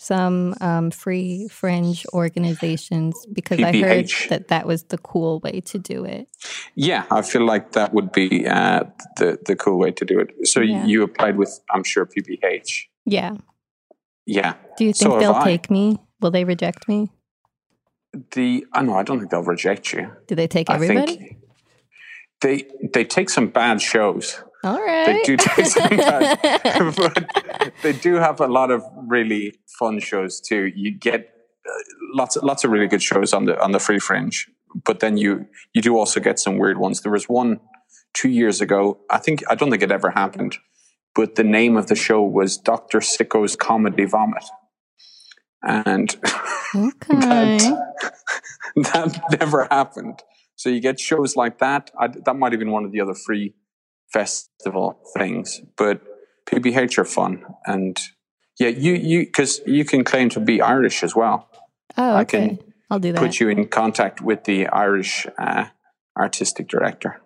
some 0.00 0.54
um, 0.60 0.90
free 0.90 1.48
fringe 1.48 2.06
organizations 2.12 3.14
because 3.32 3.60
I 3.60 3.72
heard 3.76 4.08
that 4.28 4.48
that 4.48 4.66
was 4.66 4.84
the 4.84 4.98
cool 4.98 5.40
way 5.40 5.60
to 5.62 5.78
do 5.78 6.04
it. 6.04 6.28
Yeah, 6.76 7.04
I 7.10 7.22
feel 7.22 7.44
like 7.44 7.72
that 7.72 7.92
would 7.92 8.12
be 8.12 8.46
uh, 8.46 8.84
the 9.16 9.38
the 9.44 9.56
cool 9.56 9.78
way 9.78 9.90
to 9.90 10.04
do 10.04 10.20
it. 10.20 10.46
So 10.46 10.60
Yeah. 10.60 10.84
you 10.86 11.02
applied 11.02 11.36
with, 11.36 11.58
I'm 11.74 11.82
sure, 11.82 12.06
PBH. 12.06 12.84
Yeah. 13.06 13.36
Yeah. 14.24 14.54
Do 14.76 14.84
you 14.84 14.92
think 14.92 15.10
have 15.12 15.20
they'll 15.20 15.42
take 15.42 15.70
me? 15.70 15.98
Will 16.20 16.30
they 16.30 16.44
reject 16.44 16.86
me? 16.88 17.10
The 18.32 18.66
I 18.72 18.82
know 18.82 18.94
I 18.94 19.02
don't 19.02 19.18
think 19.18 19.30
they'll 19.30 19.42
reject 19.42 19.92
you. 19.92 20.10
Do 20.26 20.34
they 20.34 20.46
take 20.46 20.70
I 20.70 20.74
everybody? 20.74 21.16
think 21.16 21.38
they 22.40 22.66
they 22.92 23.04
take 23.04 23.30
some 23.30 23.48
bad 23.48 23.80
shows. 23.80 24.42
All 24.64 24.80
right. 24.80 25.06
They 25.06 25.22
do 25.22 25.36
take 25.36 25.66
some 25.66 25.96
bad, 25.96 26.40
but 26.96 27.72
they 27.82 27.92
do 27.92 28.14
have 28.14 28.40
a 28.40 28.48
lot 28.48 28.70
of 28.70 28.82
really 29.06 29.54
fun 29.78 30.00
shows 30.00 30.40
too. 30.40 30.72
You 30.74 30.90
get 30.90 31.32
uh, 31.66 31.72
lots 32.14 32.36
of, 32.36 32.42
lots 32.42 32.64
of 32.64 32.70
really 32.70 32.88
good 32.88 33.02
shows 33.02 33.32
on 33.32 33.44
the 33.44 33.60
on 33.62 33.72
the 33.72 33.78
free 33.78 33.98
fringe, 33.98 34.48
but 34.84 35.00
then 35.00 35.16
you 35.16 35.46
you 35.74 35.82
do 35.82 35.96
also 35.96 36.18
get 36.20 36.38
some 36.38 36.58
weird 36.58 36.78
ones. 36.78 37.02
There 37.02 37.12
was 37.12 37.28
one 37.28 37.60
two 38.14 38.28
years 38.28 38.60
ago. 38.60 38.98
I 39.10 39.18
think 39.18 39.42
I 39.48 39.54
don't 39.54 39.70
think 39.70 39.82
it 39.82 39.92
ever 39.92 40.10
happened, 40.10 40.58
but 41.14 41.36
the 41.36 41.44
name 41.44 41.76
of 41.76 41.86
the 41.86 41.96
show 41.96 42.22
was 42.22 42.56
Doctor 42.56 43.00
Sicko's 43.00 43.54
Comedy 43.54 44.06
Vomit, 44.06 44.44
and 45.62 46.16
okay. 46.74 47.58
that, 47.58 47.82
that 48.76 49.38
never 49.40 49.66
happened. 49.70 50.22
So 50.56 50.68
you 50.68 50.80
get 50.80 50.98
shows 50.98 51.36
like 51.36 51.58
that. 51.58 51.90
I, 51.98 52.08
that 52.08 52.34
might 52.34 52.52
have 52.52 52.58
been 52.58 52.72
one 52.72 52.84
of 52.84 52.92
the 52.92 53.00
other 53.00 53.14
free 53.14 53.54
festival 54.12 55.00
things, 55.16 55.60
but 55.76 56.02
PBH 56.46 56.98
are 56.98 57.04
fun, 57.04 57.44
and 57.66 57.98
yeah, 58.58 58.68
you 58.68 58.94
you 58.94 59.26
because 59.26 59.60
you 59.66 59.84
can 59.84 60.02
claim 60.02 60.28
to 60.30 60.40
be 60.40 60.60
Irish 60.60 61.02
as 61.02 61.14
well. 61.14 61.48
Oh, 61.96 62.14
I 62.14 62.22
okay. 62.22 62.48
can 62.48 62.58
I'll 62.90 62.98
do 62.98 63.12
that. 63.12 63.20
Put 63.20 63.38
you 63.38 63.48
in 63.48 63.68
contact 63.68 64.20
with 64.20 64.44
the 64.44 64.66
Irish 64.68 65.26
uh, 65.38 65.66
artistic 66.16 66.68
director, 66.68 67.20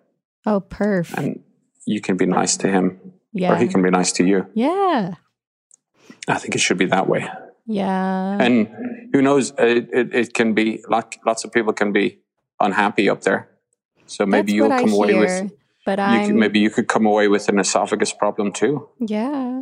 oh, 0.45 0.61
perf. 0.61 1.13
and 1.17 1.41
you 1.87 2.01
can 2.01 2.17
be 2.17 2.25
nice 2.25 2.57
to 2.57 2.67
him, 2.67 3.13
yeah. 3.31 3.53
or 3.53 3.55
he 3.55 3.67
can 3.67 3.81
be 3.81 3.89
nice 3.89 4.11
to 4.13 4.25
you. 4.25 4.47
yeah. 4.53 5.15
I 6.27 6.37
think 6.37 6.55
it 6.55 6.59
should 6.59 6.77
be 6.77 6.85
that 6.85 7.07
way. 7.07 7.27
Yeah. 7.65 8.37
And 8.39 8.67
who 9.13 9.21
knows? 9.21 9.53
It, 9.57 9.89
it, 9.93 10.13
it 10.13 10.33
can 10.33 10.53
be 10.53 10.83
like 10.89 11.19
lots 11.25 11.43
of 11.43 11.51
people 11.51 11.73
can 11.73 11.91
be 11.91 12.19
unhappy 12.59 13.09
up 13.09 13.21
there. 13.21 13.49
So 14.05 14.25
maybe 14.25 14.51
That's 14.51 14.53
you'll 14.53 14.69
what 14.69 14.79
I 14.79 14.83
come 14.83 14.93
away 14.93 15.07
hear, 15.13 15.19
with 15.19 15.51
But 15.85 15.99
I'm 15.99 16.37
maybe 16.37 16.59
you 16.59 16.69
could 16.69 16.87
come 16.87 17.05
away 17.05 17.27
with 17.27 17.49
an 17.49 17.59
esophagus 17.59 18.13
problem 18.13 18.51
too. 18.51 18.89
Yeah. 18.99 19.61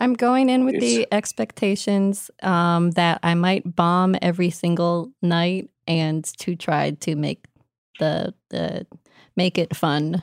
I'm 0.00 0.14
going 0.14 0.48
in 0.48 0.64
with 0.64 0.78
the 0.78 1.08
expectations 1.10 2.30
um, 2.42 2.92
that 2.92 3.18
I 3.24 3.34
might 3.34 3.74
bomb 3.74 4.14
every 4.22 4.50
single 4.50 5.10
night 5.22 5.70
and 5.88 6.24
to 6.38 6.54
try 6.54 6.92
to 6.92 7.16
make 7.16 7.46
the 7.98 8.32
the 8.50 8.86
make 9.36 9.58
it 9.58 9.74
fun, 9.74 10.22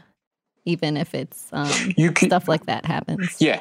even 0.64 0.96
if 0.96 1.14
it's 1.14 1.50
um, 1.52 1.94
You 1.98 2.12
can, 2.12 2.30
stuff 2.30 2.48
like 2.48 2.68
that 2.68 2.86
happens. 2.86 3.36
yeah, 3.42 3.60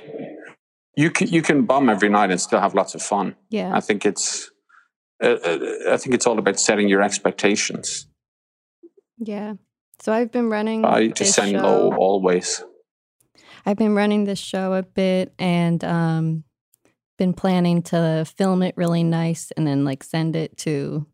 you 0.96 1.10
can 1.10 1.28
you 1.28 1.42
can 1.42 1.64
bomb 1.64 1.88
every 1.88 2.08
night 2.08 2.30
and 2.30 2.40
still 2.40 2.60
have 2.60 2.74
lots 2.74 2.94
of 2.94 3.02
fun. 3.02 3.34
Yeah. 3.50 3.74
I 3.74 3.80
think 3.80 4.06
it's 4.06 4.50
uh, 5.22 5.36
uh, 5.44 5.58
I 5.90 5.96
think 5.96 6.14
it's 6.14 6.26
all 6.26 6.38
about 6.38 6.58
setting 6.58 6.88
your 6.88 7.02
expectations. 7.02 8.06
Yeah. 9.18 9.54
So 10.00 10.12
I've 10.12 10.32
been 10.32 10.50
running 10.50 10.84
I 10.84 11.08
just 11.08 11.34
send 11.34 11.52
low 11.52 11.94
always. 11.94 12.62
I've 13.66 13.78
been 13.78 13.94
running 13.94 14.24
this 14.24 14.38
show 14.38 14.74
a 14.74 14.82
bit 14.82 15.32
and 15.38 15.82
um 15.84 16.44
been 17.16 17.32
planning 17.32 17.80
to 17.80 18.24
film 18.36 18.62
it 18.62 18.74
really 18.76 19.04
nice 19.04 19.52
and 19.56 19.66
then 19.66 19.84
like 19.84 20.02
send 20.02 20.34
it 20.34 20.56
to 20.58 21.06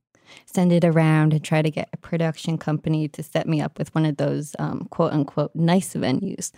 send 0.46 0.72
it 0.72 0.84
around 0.84 1.32
and 1.32 1.44
try 1.44 1.62
to 1.62 1.70
get 1.70 1.88
a 1.92 1.96
production 1.96 2.58
company 2.58 3.08
to 3.08 3.22
set 3.22 3.46
me 3.46 3.60
up 3.60 3.78
with 3.78 3.94
one 3.94 4.06
of 4.06 4.16
those 4.16 4.54
um, 4.58 4.86
quote 4.90 5.12
unquote 5.12 5.54
nice 5.54 5.94
venues. 5.94 6.50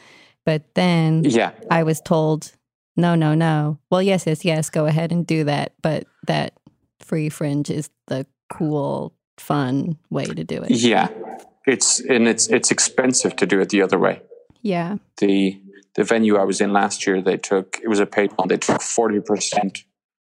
But 0.44 0.74
then 0.74 1.24
Yeah, 1.24 1.52
I 1.70 1.82
was 1.82 2.00
told, 2.00 2.52
no, 2.96 3.14
no, 3.14 3.34
no. 3.34 3.78
Well, 3.90 4.02
yes, 4.02 4.26
yes, 4.26 4.44
yes, 4.44 4.70
go 4.70 4.86
ahead 4.86 5.12
and 5.12 5.26
do 5.26 5.44
that. 5.44 5.72
But 5.82 6.04
that 6.26 6.54
free 7.00 7.28
fringe 7.28 7.70
is 7.70 7.90
the 8.06 8.26
cool, 8.52 9.14
fun 9.38 9.98
way 10.10 10.24
to 10.24 10.44
do 10.44 10.62
it. 10.62 10.70
yeah. 10.70 11.08
It's 11.66 12.00
and 12.00 12.26
it's 12.26 12.48
it's 12.48 12.70
expensive 12.72 13.36
to 13.36 13.46
do 13.46 13.60
it 13.60 13.68
the 13.68 13.82
other 13.82 13.98
way. 13.98 14.20
Yeah. 14.62 14.96
the 15.18 15.60
the 15.94 16.02
venue 16.04 16.36
I 16.36 16.44
was 16.44 16.60
in 16.60 16.72
last 16.72 17.06
year, 17.06 17.22
they 17.22 17.36
took 17.36 17.78
it 17.82 17.88
was 17.88 18.00
a 18.00 18.06
paid 18.06 18.32
one. 18.36 18.48
They 18.48 18.56
took 18.56 18.82
forty 18.82 19.20
percent 19.20 19.84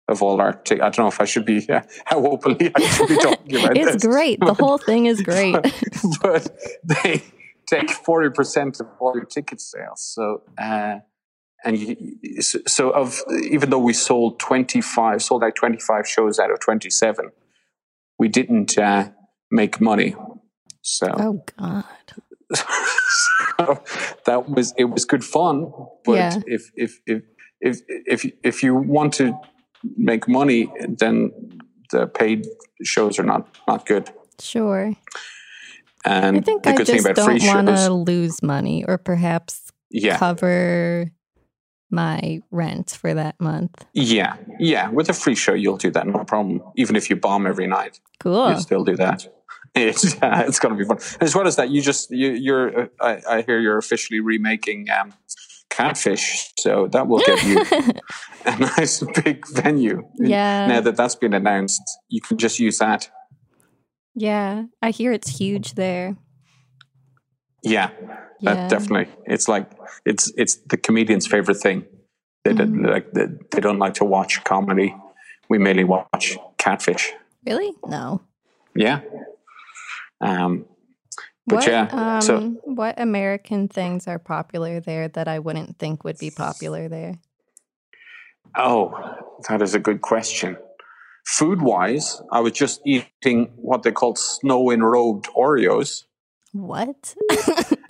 of 0.08 0.22
all 0.22 0.40
our. 0.40 0.54
T- 0.54 0.76
I 0.76 0.90
don't 0.90 1.00
know 1.00 1.08
if 1.08 1.20
I 1.20 1.26
should 1.26 1.46
be 1.46 1.68
uh, 1.70 1.82
how 2.06 2.24
openly 2.26 2.72
I 2.76 2.82
should 2.82 3.08
be 3.08 3.16
talking 3.18 3.56
about 3.56 3.78
It's 3.82 3.94
this. 3.94 4.04
great. 4.06 4.40
The 4.42 4.54
whole 4.54 4.78
thing 4.78 5.08
is 5.08 5.22
great. 5.22 5.56
but 6.22 6.56
they 6.84 7.24
take 7.68 7.90
forty 7.90 8.30
percent 8.30 8.80
of 8.80 8.88
all 9.00 9.14
your 9.16 9.26
ticket 9.26 9.60
sales. 9.60 10.02
So. 10.04 10.44
Uh, 10.58 11.00
and 11.66 11.78
you, 11.78 12.42
so 12.42 12.90
of 12.92 13.20
even 13.50 13.70
though 13.70 13.80
we 13.80 13.94
sold 13.94 14.40
25 14.40 15.22
sold 15.22 15.44
out 15.44 15.56
25 15.56 16.08
shows 16.08 16.40
out 16.40 16.52
of 16.52 16.60
27 16.60 17.32
we 18.20 18.28
didn't 18.28 18.78
uh, 18.78 19.10
make 19.52 19.80
money 19.82 20.16
so 20.82 21.08
Oh, 21.18 21.44
God. 21.58 21.84
so 22.54 23.82
that 24.26 24.50
was 24.50 24.74
it 24.78 24.86
was 24.86 25.06
good 25.06 25.24
fun 25.24 25.72
but 26.06 26.14
Yeah. 26.14 26.40
if, 26.46 26.72
if 26.76 27.00
if 27.06 27.24
if 27.62 27.82
if 27.88 28.32
if 28.44 28.64
you 28.64 28.76
want 28.76 29.14
to 29.16 29.34
make 29.98 30.28
money 30.28 30.72
then 30.88 31.32
the 31.92 32.08
paid 32.08 32.46
shows 32.84 33.20
are 33.20 33.24
not 33.24 33.48
not 33.68 33.86
good. 33.86 34.10
Sure. 34.40 34.94
And 36.06 36.38
I 36.38 36.42
think 36.42 36.64
the 36.64 36.72
I 36.72 36.76
good 36.76 36.88
thing 36.88 37.04
just 37.04 37.16
don't 37.16 37.44
want 37.44 37.68
to 37.68 37.94
lose 37.94 38.42
money 38.44 38.84
or 38.86 38.98
perhaps 38.98 39.72
yeah, 39.90 40.18
cover 40.18 41.12
my 41.94 42.42
rent 42.52 42.98
for 43.00 43.14
that 43.14 43.40
month. 43.40 43.86
yeah, 43.94 44.36
yeah. 44.60 44.90
With 44.90 45.08
a 45.10 45.14
free 45.14 45.36
show, 45.36 45.54
you'll 45.54 45.78
do 45.78 45.92
that, 45.92 46.06
no 46.08 46.24
problem. 46.26 46.62
Even 46.76 46.96
if 46.98 47.10
you 47.10 47.16
bomb 47.16 47.48
every 47.48 47.68
night, 47.68 48.00
Cool. 48.20 48.50
you'll 48.50 48.60
still 48.60 48.84
do 48.84 48.96
that. 48.98 49.28
It's 49.76 50.14
uh, 50.22 50.44
it's 50.48 50.60
gonna 50.60 50.76
be 50.76 50.86
fun. 50.86 51.00
As 51.20 51.34
well 51.36 51.48
as 51.48 51.56
that, 51.56 51.70
you 51.72 51.82
just 51.82 52.12
you, 52.12 52.30
you're. 52.32 52.82
Uh, 52.82 52.88
I, 53.02 53.22
I 53.38 53.42
hear 53.42 53.60
you're 53.60 53.80
officially 53.80 54.20
remaking 54.20 54.88
um, 54.92 55.14
Catfish, 55.72 56.54
so 56.60 56.88
that 56.90 57.08
will 57.08 57.18
get 57.26 57.44
you 57.44 57.58
a 58.46 58.60
nice 58.60 59.04
big 59.24 59.48
venue. 59.48 60.04
Yeah. 60.20 60.68
Now 60.68 60.82
that 60.82 60.96
that's 60.96 61.16
been 61.16 61.34
announced, 61.34 61.82
you 62.08 62.22
can 62.22 62.38
just 62.38 62.60
use 62.60 62.78
that. 62.78 63.10
Yeah. 64.14 64.66
I 64.84 64.92
hear 64.92 65.12
it's 65.12 65.40
huge 65.40 65.74
there. 65.74 66.18
Yeah, 67.64 67.90
Yeah. 68.44 68.66
uh, 68.66 68.68
definitely. 68.70 69.12
It's 69.26 69.48
like 69.48 69.72
it's 70.06 70.32
it's 70.38 70.56
the 70.68 70.78
comedian's 70.78 71.26
favorite 71.28 71.58
thing. 71.58 71.86
They 72.44 72.54
don't 72.54 72.74
Mm-hmm. 72.74 72.86
like 72.86 73.12
they, 73.14 73.28
they 73.52 73.60
don't 73.62 73.80
like 73.80 73.96
to 73.96 74.06
watch 74.06 74.44
comedy. 74.44 74.96
We 75.50 75.58
mainly 75.58 75.84
watch 75.86 76.38
Catfish. 76.58 77.12
Really? 77.46 77.72
No. 77.86 78.22
Yeah. 78.76 79.02
Um, 80.22 80.66
but 81.46 81.56
what, 81.56 81.68
yeah, 81.68 81.90
um, 81.92 82.22
so 82.22 82.40
what 82.64 83.00
American 83.00 83.68
things 83.68 84.08
are 84.08 84.20
popular 84.20 84.80
there 84.80 85.10
that 85.10 85.28
I 85.28 85.40
wouldn't 85.40 85.78
think 85.78 86.04
would 86.06 86.18
be 86.18 86.32
popular 86.32 86.88
there? 86.88 87.16
oh, 88.56 88.94
that 89.50 89.62
is 89.62 89.74
a 89.76 89.80
good 89.80 90.02
question. 90.02 90.56
Food 91.26 91.62
wise, 91.62 92.22
I 92.32 92.40
was 92.40 92.54
just 92.54 92.82
eating 92.86 93.52
what 93.56 93.84
they 93.84 93.92
call 93.92 94.16
snow 94.16 94.66
enrobed 94.66 95.26
Oreos. 95.36 96.04
What? 96.52 97.16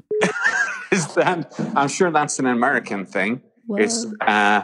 Is 0.93 1.13
that? 1.15 1.53
I'm 1.75 1.87
sure 1.97 2.11
that's 2.11 2.39
an 2.39 2.45
American 2.45 3.05
thing. 3.05 3.41
It's 3.83 4.05
uh, 4.21 4.61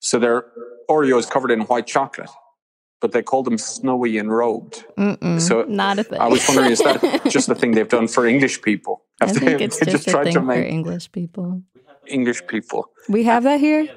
so 0.00 0.18
they're 0.18 0.44
Oreos 0.90 1.26
covered 1.34 1.50
in 1.50 1.60
white 1.62 1.86
chocolate, 1.86 2.30
but 3.00 3.12
they 3.12 3.22
call 3.22 3.42
them 3.42 3.58
snowy 3.58 4.12
enrobed. 4.22 4.84
Mm-mm, 4.98 5.40
So 5.40 5.62
not 5.62 5.98
a 5.98 6.04
thing. 6.04 6.20
I 6.20 6.28
was 6.28 6.46
wondering, 6.48 6.70
is 6.70 6.78
that 6.80 7.22
just 7.36 7.48
a 7.48 7.54
thing 7.54 7.70
they've 7.72 7.88
done 7.98 8.08
for 8.08 8.26
English 8.26 8.62
people? 8.62 8.94
I 9.20 9.26
think 9.32 9.40
they- 9.44 9.64
it's 9.64 9.78
they 9.80 9.90
just, 9.92 10.06
a 10.06 10.10
tried 10.10 10.24
thing 10.24 10.34
to 10.34 10.40
for 10.40 10.46
make 10.46 10.70
English 10.70 11.10
people. 11.12 11.62
English 12.06 12.46
people. 12.46 12.90
We 13.08 13.24
have 13.24 13.42
that 13.44 13.60
here. 13.60 13.88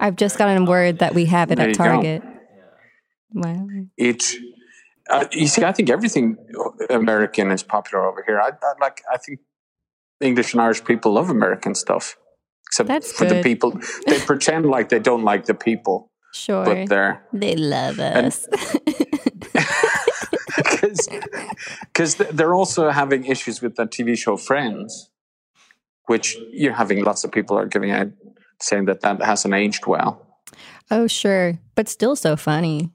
I've 0.00 0.16
just 0.16 0.38
gotten 0.38 0.64
word 0.66 0.98
that 1.00 1.14
we 1.14 1.26
have 1.26 1.50
it 1.52 1.56
There 1.56 1.68
at 1.68 1.72
you 1.78 1.78
go. 1.78 1.84
Target. 1.84 2.22
Wow. 3.32 3.66
It. 3.96 4.22
Uh, 5.10 5.26
you 5.32 5.46
see, 5.46 5.62
I 5.62 5.72
think 5.72 5.90
everything 5.90 6.36
American 6.88 7.50
is 7.50 7.62
popular 7.62 8.06
over 8.06 8.24
here. 8.26 8.40
I, 8.40 8.48
I 8.48 8.72
like. 8.80 9.02
I 9.12 9.18
think 9.18 9.40
English 10.20 10.52
and 10.54 10.60
Irish 10.62 10.84
people 10.84 11.12
love 11.12 11.30
American 11.30 11.74
stuff, 11.74 12.16
except 12.68 12.88
That's 12.88 13.12
for 13.12 13.24
the 13.26 13.42
people. 13.42 13.78
They 14.06 14.18
pretend 14.26 14.66
like 14.66 14.88
they 14.88 14.98
don't 15.00 15.24
like 15.24 15.46
the 15.46 15.54
people, 15.54 16.10
Sure. 16.32 16.64
but 16.64 16.88
they're 16.88 17.26
they 17.32 17.56
love 17.56 17.98
us. 18.00 18.46
because 21.92 22.14
they're 22.16 22.54
also 22.54 22.90
having 22.90 23.24
issues 23.24 23.60
with 23.62 23.76
that 23.76 23.90
TV 23.90 24.16
show 24.16 24.36
Friends, 24.36 25.10
which 26.06 26.36
you're 26.52 26.72
having 26.74 27.04
lots 27.04 27.24
of 27.24 27.32
people 27.32 27.56
are 27.58 27.66
giving 27.66 27.90
out 27.90 28.08
saying 28.60 28.84
that 28.86 29.00
that 29.00 29.22
hasn't 29.22 29.54
aged 29.54 29.86
well. 29.86 30.20
oh, 30.90 31.06
sure. 31.06 31.58
But 31.74 31.88
still 31.88 32.16
so 32.16 32.36
funny. 32.36 32.90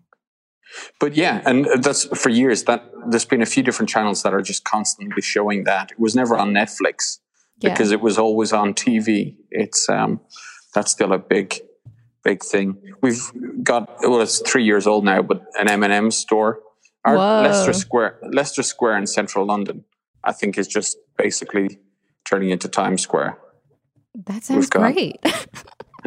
But 0.99 1.15
yeah, 1.15 1.41
and 1.45 1.65
that's 1.81 2.05
for 2.17 2.29
years 2.29 2.63
that 2.65 2.83
there's 3.09 3.25
been 3.25 3.41
a 3.41 3.45
few 3.45 3.63
different 3.63 3.89
channels 3.89 4.23
that 4.23 4.33
are 4.33 4.41
just 4.41 4.63
constantly 4.65 5.21
showing 5.21 5.63
that. 5.63 5.91
It 5.91 5.99
was 5.99 6.15
never 6.15 6.37
on 6.37 6.51
Netflix 6.53 7.19
Yeah. 7.59 7.71
because 7.73 7.91
it 7.91 8.01
was 8.01 8.17
always 8.17 8.53
on 8.53 8.73
TV. 8.73 9.35
It's 9.51 9.89
um 9.89 10.19
that's 10.75 10.91
still 10.91 11.11
a 11.13 11.17
big 11.19 11.59
big 12.23 12.43
thing. 12.43 12.77
We've 13.01 13.21
got 13.63 13.89
well 14.01 14.21
it's 14.21 14.39
3 14.41 14.63
years 14.63 14.85
old 14.87 15.03
now, 15.05 15.21
but 15.23 15.43
an 15.59 15.69
M&M 15.69 16.11
store 16.11 16.59
our 17.05 17.15
Whoa. 17.15 17.41
Leicester 17.43 17.73
Square 17.73 18.19
Leicester 18.31 18.63
Square 18.63 18.97
in 18.97 19.07
central 19.07 19.45
London 19.45 19.85
I 20.23 20.33
think 20.33 20.57
is 20.57 20.67
just 20.67 20.97
basically 21.17 21.79
turning 22.25 22.49
into 22.51 22.67
Times 22.67 23.01
Square. 23.01 23.37
That 24.25 24.43
sounds 24.43 24.69
got- 24.69 24.93
great. 24.93 25.17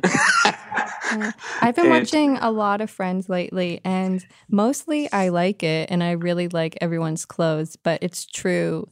Yeah. 1.18 1.33
I've 1.61 1.77
been 1.77 1.90
watching 1.90 2.37
a 2.38 2.51
lot 2.51 2.81
of 2.81 2.90
Friends 2.90 3.29
lately, 3.29 3.81
and 3.85 4.25
mostly 4.48 5.11
I 5.12 5.29
like 5.29 5.62
it, 5.62 5.90
and 5.90 6.03
I 6.03 6.12
really 6.12 6.48
like 6.48 6.77
everyone's 6.81 7.25
clothes. 7.25 7.77
But 7.77 8.03
it's 8.03 8.25
true, 8.27 8.88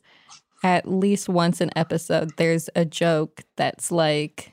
at 0.63 0.89
least 0.89 1.29
once 1.29 1.61
an 1.61 1.71
episode, 1.77 2.33
there's 2.37 2.69
a 2.77 2.85
joke 2.85 3.43
that's 3.57 3.91
like, 3.91 4.53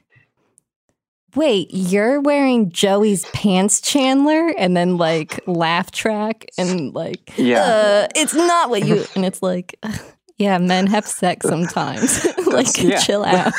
"Wait, 1.36 1.68
you're 1.72 2.22
wearing 2.22 2.72
Joey's 2.72 3.26
pants, 3.32 3.82
Chandler?" 3.82 4.54
And 4.58 4.76
then 4.76 4.98
like 4.98 5.40
laugh 5.48 5.92
track, 5.92 6.46
and 6.58 6.94
like, 6.96 7.34
Yeah. 7.38 7.64
uh, 7.64 8.08
it's 8.16 8.34
not 8.34 8.70
what 8.70 8.86
you. 8.86 9.06
And 9.16 9.26
it's 9.26 9.42
like, 9.44 9.80
yeah, 10.38 10.58
men 10.60 10.88
have 10.88 11.06
sex 11.06 11.48
sometimes. 11.48 12.26
like, 12.48 12.68
yeah. 12.82 13.00
chill 13.00 13.24
out. 13.26 13.54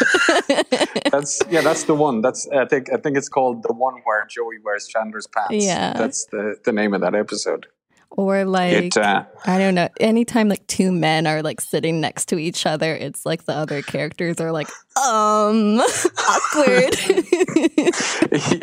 That's 1.19 1.43
yeah, 1.51 1.63
that's 1.63 1.83
the 1.83 1.95
one. 1.95 2.21
That's 2.21 2.49
I 2.49 2.65
think 2.65 2.93
I 2.93 2.97
think 2.97 3.17
it's 3.17 3.29
called 3.29 3.65
the 3.65 3.73
one 3.73 3.95
where 4.05 4.25
Joey 4.27 4.59
wears 4.65 4.87
Chandler's 4.87 5.27
pants. 5.27 5.65
Yeah. 5.65 5.93
That's 5.95 6.27
the 6.27 6.55
the 6.65 6.71
name 6.71 6.95
of 6.95 7.01
that 7.01 7.17
episode. 7.17 7.67
Or 8.11 8.45
like 8.45 8.73
It 8.73 8.97
uh, 8.97 9.25
I 9.45 9.59
don't 9.59 9.75
know. 9.75 9.89
Anytime 9.99 10.49
like 10.49 10.65
two 10.69 10.93
men 10.93 11.27
are 11.27 11.43
like 11.43 11.61
sitting 11.61 12.01
next 12.01 12.27
to 12.27 12.39
each 12.39 12.67
other, 12.67 12.95
it's 12.95 13.27
like 13.27 13.47
the 13.47 13.53
other 13.53 13.83
characters 13.83 14.41
are 14.41 14.53
like, 14.53 14.69
um, 14.97 15.81
awkward. 16.29 16.95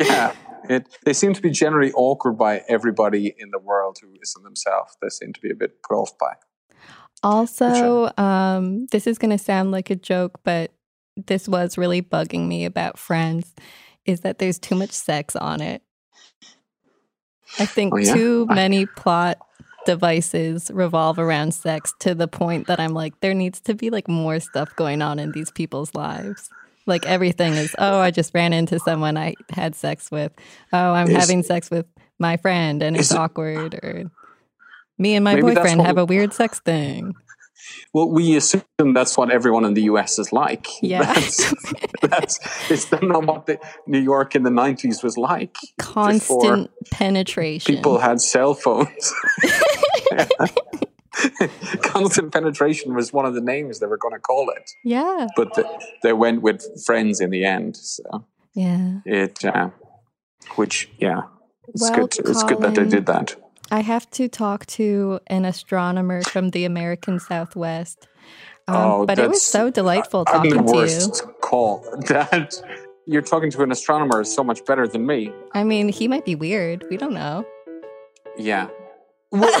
yeah. 0.00 0.32
It, 0.68 0.88
they 1.04 1.12
seem 1.12 1.34
to 1.34 1.42
be 1.42 1.50
generally 1.50 1.92
awkward 1.92 2.38
by 2.38 2.62
everybody 2.68 3.34
in 3.38 3.50
the 3.50 3.58
world 3.58 3.98
who 4.00 4.08
isn't 4.20 4.42
themselves. 4.42 4.96
They 5.02 5.10
seem 5.10 5.34
to 5.34 5.40
be 5.42 5.50
a 5.50 5.54
bit 5.54 5.82
put 5.82 5.94
off 5.94 6.18
by. 6.18 6.32
also, 7.22 8.10
um, 8.16 8.86
this 8.90 9.06
is 9.06 9.18
gonna 9.18 9.38
sound 9.38 9.70
like 9.72 9.90
a 9.90 9.96
joke, 9.96 10.40
but 10.42 10.72
this 11.16 11.48
was 11.48 11.78
really 11.78 12.02
bugging 12.02 12.46
me 12.46 12.64
about 12.64 12.98
Friends, 12.98 13.54
is 14.04 14.20
that 14.20 14.38
there's 14.38 14.58
too 14.58 14.74
much 14.74 14.90
sex 14.92 15.34
on 15.36 15.60
it. 15.60 15.82
I 17.58 17.66
think 17.66 17.94
Oh, 17.94 17.98
yeah? 17.98 18.14
too 18.14 18.46
many 18.46 18.86
plot 18.86 19.38
devices 19.86 20.70
revolve 20.74 21.18
around 21.18 21.52
sex 21.54 21.94
to 22.00 22.14
the 22.14 22.26
point 22.28 22.66
that 22.66 22.80
I'm 22.80 22.92
like, 22.92 23.20
there 23.20 23.34
needs 23.34 23.60
to 23.62 23.74
be 23.74 23.88
like 23.90 24.08
more 24.08 24.40
stuff 24.40 24.74
going 24.76 25.00
on 25.00 25.18
in 25.18 25.32
these 25.32 25.50
people's 25.52 25.94
lives. 25.94 26.50
Like 26.86 27.06
everything 27.06 27.54
is, 27.54 27.74
oh, 27.78 27.98
I 28.00 28.10
just 28.10 28.34
ran 28.34 28.52
into 28.52 28.78
someone 28.80 29.16
I 29.16 29.34
had 29.50 29.74
sex 29.74 30.10
with. 30.10 30.32
Oh, 30.72 30.92
I'm 30.92 31.08
Is- 31.08 31.16
having 31.16 31.42
sex 31.42 31.70
with 31.70 31.86
my 32.18 32.36
friend 32.36 32.82
and 32.82 32.96
it's 32.96 33.12
awkward. 33.12 33.74
Or 33.82 34.10
me 34.98 35.14
and 35.14 35.24
my 35.24 35.40
boyfriend 35.40 35.80
have 35.82 35.98
a 35.98 36.04
weird 36.04 36.32
sex 36.32 36.60
thing. 36.60 37.14
Well, 37.92 38.08
we 38.10 38.36
assume 38.36 38.62
that's 38.94 39.16
what 39.16 39.30
everyone 39.30 39.64
in 39.64 39.74
the 39.74 39.82
US 39.82 40.18
is 40.18 40.32
like. 40.32 40.66
Yeah. 40.82 41.02
That's, 41.02 41.54
that's 42.02 42.70
it's 42.70 42.92
not 42.92 43.26
what 43.26 43.46
the, 43.46 43.58
New 43.86 43.98
York 44.00 44.36
in 44.36 44.42
the 44.44 44.50
90s 44.50 45.02
was 45.02 45.16
like. 45.16 45.56
Constant 45.78 46.70
penetration. 46.92 47.74
People 47.74 47.98
had 47.98 48.20
cell 48.20 48.54
phones. 48.54 49.12
Constant 51.82 52.32
penetration 52.32 52.94
was 52.94 53.12
one 53.12 53.24
of 53.24 53.34
the 53.34 53.40
names 53.40 53.80
they 53.80 53.86
were 53.86 53.96
going 53.96 54.14
to 54.14 54.20
call 54.20 54.50
it. 54.50 54.70
yeah. 54.84 55.26
But 55.36 55.54
the, 55.54 55.66
they 56.02 56.12
went 56.12 56.42
with 56.42 56.64
friends 56.84 57.20
in 57.20 57.30
the 57.30 57.44
end. 57.44 57.76
So 57.76 58.26
Yeah. 58.54 59.00
it, 59.04 59.44
uh, 59.44 59.70
which, 60.56 60.90
yeah, 60.98 61.22
it's 61.68 61.82
Well, 61.82 61.94
good. 61.94 62.18
It's 62.18 62.42
good 62.44 62.60
that 62.60 62.74
they 62.74 62.84
did 62.84 63.06
that. 63.06 63.36
I 63.70 63.80
have 63.80 64.08
to 64.12 64.28
talk 64.28 64.66
to 64.66 65.18
an 65.26 65.44
astronomer 65.44 66.22
from 66.22 66.50
the 66.50 66.64
American 66.64 67.18
Southwest. 67.20 68.06
Um, 68.68 68.76
Oh, 68.76 69.06
but 69.06 69.18
it 69.18 69.28
was 69.28 69.42
so 69.44 69.70
delightful 69.70 70.24
talking 70.24 70.50
the 70.56 70.62
to 70.62 70.68
you. 70.68 70.72
worst 70.74 71.22
call. 71.40 71.84
That 72.08 72.54
you're 73.06 73.22
talking 73.22 73.50
to 73.52 73.62
an 73.62 73.70
astronomer 73.72 74.20
is 74.22 74.34
so 74.34 74.42
much 74.42 74.64
better 74.64 74.86
than 74.88 75.06
me. 75.06 75.32
I 75.54 75.62
mean, 75.64 75.88
he 75.88 76.08
might 76.08 76.24
be 76.24 76.34
weird. 76.34 76.84
We 76.90 76.96
don't 76.96 77.12
know. 77.14 77.44
Yeah. 78.36 78.68
Well, 79.30 79.52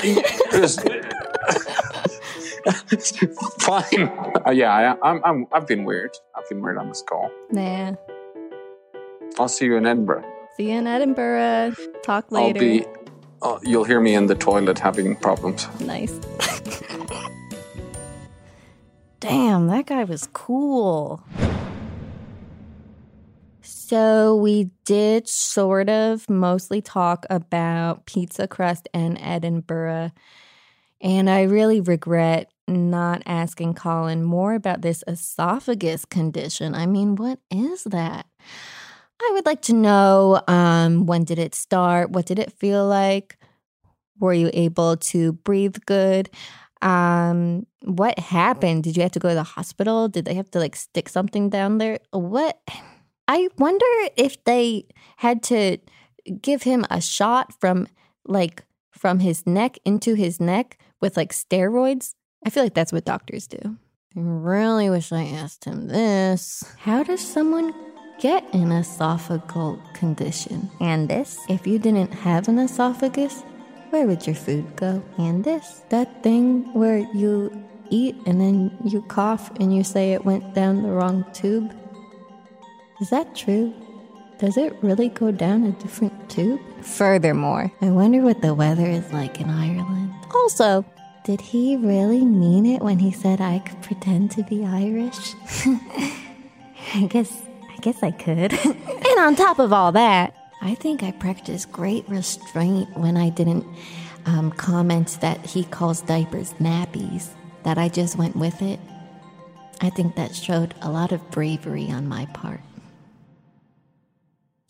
Fine. 3.60 4.08
Uh, 4.46 4.50
yeah, 4.50 4.96
I, 5.02 5.08
I'm, 5.08 5.20
I'm. 5.24 5.46
I've 5.52 5.66
been 5.66 5.84
weird. 5.84 6.10
I've 6.36 6.48
been 6.48 6.60
weird 6.62 6.78
on 6.78 6.88
this 6.88 7.02
call. 7.02 7.30
Nah. 7.50 7.92
I'll 9.38 9.48
see 9.48 9.66
you 9.66 9.76
in 9.76 9.86
Edinburgh. 9.86 10.24
See 10.56 10.70
you 10.72 10.78
in 10.78 10.86
Edinburgh. 10.86 11.74
Talk 12.02 12.26
I'll 12.32 12.44
later. 12.46 12.58
be. 12.60 12.84
Uh, 13.42 13.58
you'll 13.62 13.84
hear 13.84 14.00
me 14.00 14.14
in 14.14 14.26
the 14.26 14.34
toilet 14.34 14.78
having 14.78 15.16
problems. 15.16 15.68
Nice. 15.80 16.12
Damn, 19.20 19.66
that 19.68 19.86
guy 19.86 20.04
was 20.04 20.28
cool. 20.32 21.22
So 23.62 24.34
we 24.36 24.70
did 24.84 25.28
sort 25.28 25.88
of 25.88 26.28
mostly 26.28 26.80
talk 26.82 27.24
about 27.30 28.06
pizza 28.06 28.48
crust 28.48 28.88
and 28.92 29.18
Edinburgh. 29.20 30.10
And 31.00 31.30
I 31.30 31.42
really 31.42 31.80
regret 31.80 32.50
not 32.66 33.22
asking 33.26 33.74
Colin 33.74 34.24
more 34.24 34.54
about 34.54 34.82
this 34.82 35.04
esophagus 35.06 36.04
condition. 36.04 36.74
I 36.74 36.86
mean, 36.86 37.14
what 37.14 37.38
is 37.50 37.84
that? 37.84 38.26
I 39.20 39.30
would 39.32 39.46
like 39.46 39.62
to 39.62 39.72
know 39.72 40.42
um, 40.46 41.06
when 41.06 41.24
did 41.24 41.38
it 41.38 41.54
start? 41.54 42.10
What 42.10 42.26
did 42.26 42.38
it 42.38 42.52
feel 42.52 42.86
like? 42.86 43.38
Were 44.18 44.34
you 44.34 44.50
able 44.52 44.96
to 44.96 45.32
breathe 45.32 45.76
good? 45.86 46.30
Um, 46.82 47.66
what 47.82 48.18
happened? 48.18 48.84
Did 48.84 48.96
you 48.96 49.02
have 49.02 49.12
to 49.12 49.18
go 49.18 49.30
to 49.30 49.34
the 49.34 49.42
hospital? 49.42 50.08
Did 50.08 50.24
they 50.24 50.34
have 50.34 50.50
to 50.52 50.58
like 50.58 50.76
stick 50.76 51.08
something 51.08 51.48
down 51.48 51.78
there? 51.78 51.98
What? 52.10 52.58
I 53.28 53.48
wonder 53.58 53.86
if 54.16 54.42
they 54.44 54.86
had 55.16 55.42
to 55.44 55.78
give 56.40 56.62
him 56.62 56.84
a 56.90 57.00
shot 57.00 57.52
from 57.60 57.88
like 58.26 58.64
from 58.92 59.20
his 59.20 59.46
neck 59.46 59.78
into 59.84 60.14
his 60.14 60.40
neck 60.40 60.78
with 61.00 61.16
like 61.16 61.32
steroids. 61.32 62.14
I 62.44 62.50
feel 62.50 62.62
like 62.62 62.74
that's 62.74 62.92
what 62.92 63.04
doctors 63.04 63.46
do. 63.46 63.76
I 64.16 64.20
really 64.20 64.88
wish 64.88 65.12
I 65.12 65.24
asked 65.24 65.64
him 65.64 65.88
this. 65.88 66.64
How 66.78 67.02
does 67.02 67.20
someone 67.20 67.74
get 68.18 68.44
an 68.52 68.70
esophageal 68.70 69.80
condition? 69.94 70.70
And 70.80 71.08
this? 71.08 71.38
If 71.48 71.66
you 71.66 71.78
didn't 71.78 72.12
have 72.12 72.48
an 72.48 72.58
esophagus, 72.58 73.42
where 73.90 74.06
would 74.06 74.26
your 74.26 74.36
food 74.36 74.76
go? 74.76 75.02
And 75.18 75.44
this? 75.44 75.82
That 75.90 76.22
thing 76.22 76.72
where 76.74 76.98
you 77.14 77.50
eat 77.90 78.16
and 78.26 78.40
then 78.40 78.76
you 78.84 79.02
cough 79.02 79.50
and 79.60 79.74
you 79.74 79.84
say 79.84 80.12
it 80.12 80.24
went 80.24 80.54
down 80.54 80.82
the 80.82 80.90
wrong 80.90 81.24
tube? 81.32 81.74
Is 83.00 83.10
that 83.10 83.34
true? 83.34 83.74
Does 84.38 84.56
it 84.56 84.76
really 84.82 85.08
go 85.08 85.30
down 85.30 85.64
a 85.64 85.72
different 85.72 86.28
tube? 86.28 86.60
Furthermore, 86.82 87.72
I 87.80 87.90
wonder 87.90 88.20
what 88.20 88.42
the 88.42 88.54
weather 88.54 88.86
is 88.86 89.10
like 89.12 89.40
in 89.40 89.48
Ireland. 89.48 90.12
Also, 90.34 90.84
did 91.24 91.40
he 91.40 91.76
really 91.76 92.24
mean 92.24 92.66
it 92.66 92.82
when 92.82 92.98
he 92.98 93.10
said 93.10 93.40
I 93.40 93.60
could 93.60 93.82
pretend 93.82 94.30
to 94.32 94.42
be 94.42 94.64
Irish? 94.64 95.34
I 96.94 97.06
guess 97.08 97.42
guess 97.86 98.02
I 98.02 98.10
could. 98.10 98.52
and 98.64 99.18
on 99.20 99.36
top 99.36 99.60
of 99.60 99.72
all 99.72 99.92
that, 99.92 100.34
I 100.60 100.74
think 100.74 101.04
I 101.04 101.12
practiced 101.12 101.70
great 101.70 102.08
restraint 102.08 102.88
when 102.96 103.16
I 103.16 103.28
didn't 103.28 103.64
um, 104.24 104.50
comment 104.50 105.18
that 105.20 105.46
he 105.46 105.62
calls 105.62 106.00
diapers 106.00 106.52
nappies, 106.54 107.28
that 107.62 107.78
I 107.78 107.88
just 107.88 108.18
went 108.18 108.34
with 108.34 108.60
it. 108.60 108.80
I 109.80 109.90
think 109.90 110.16
that 110.16 110.34
showed 110.34 110.74
a 110.82 110.90
lot 110.90 111.12
of 111.12 111.30
bravery 111.30 111.88
on 111.88 112.08
my 112.08 112.26
part. 112.26 112.60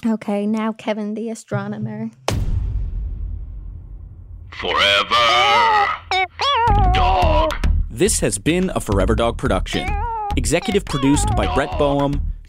Okay, 0.05 0.47
now 0.47 0.73
Kevin 0.75 1.15
the 1.15 1.31
astronomer. 1.31 2.11
Forever. 4.51 5.87
Dog. 6.93 7.55
This 7.89 8.21
has 8.21 8.39
been 8.39 8.71
a 8.75 8.81
Forever 8.81 9.15
Dog 9.15 9.39
production. 9.39 9.89
Executive 10.37 10.85
produced 10.85 11.35
by 11.35 11.53
Brett 11.55 11.71
Boehm, 11.79 12.21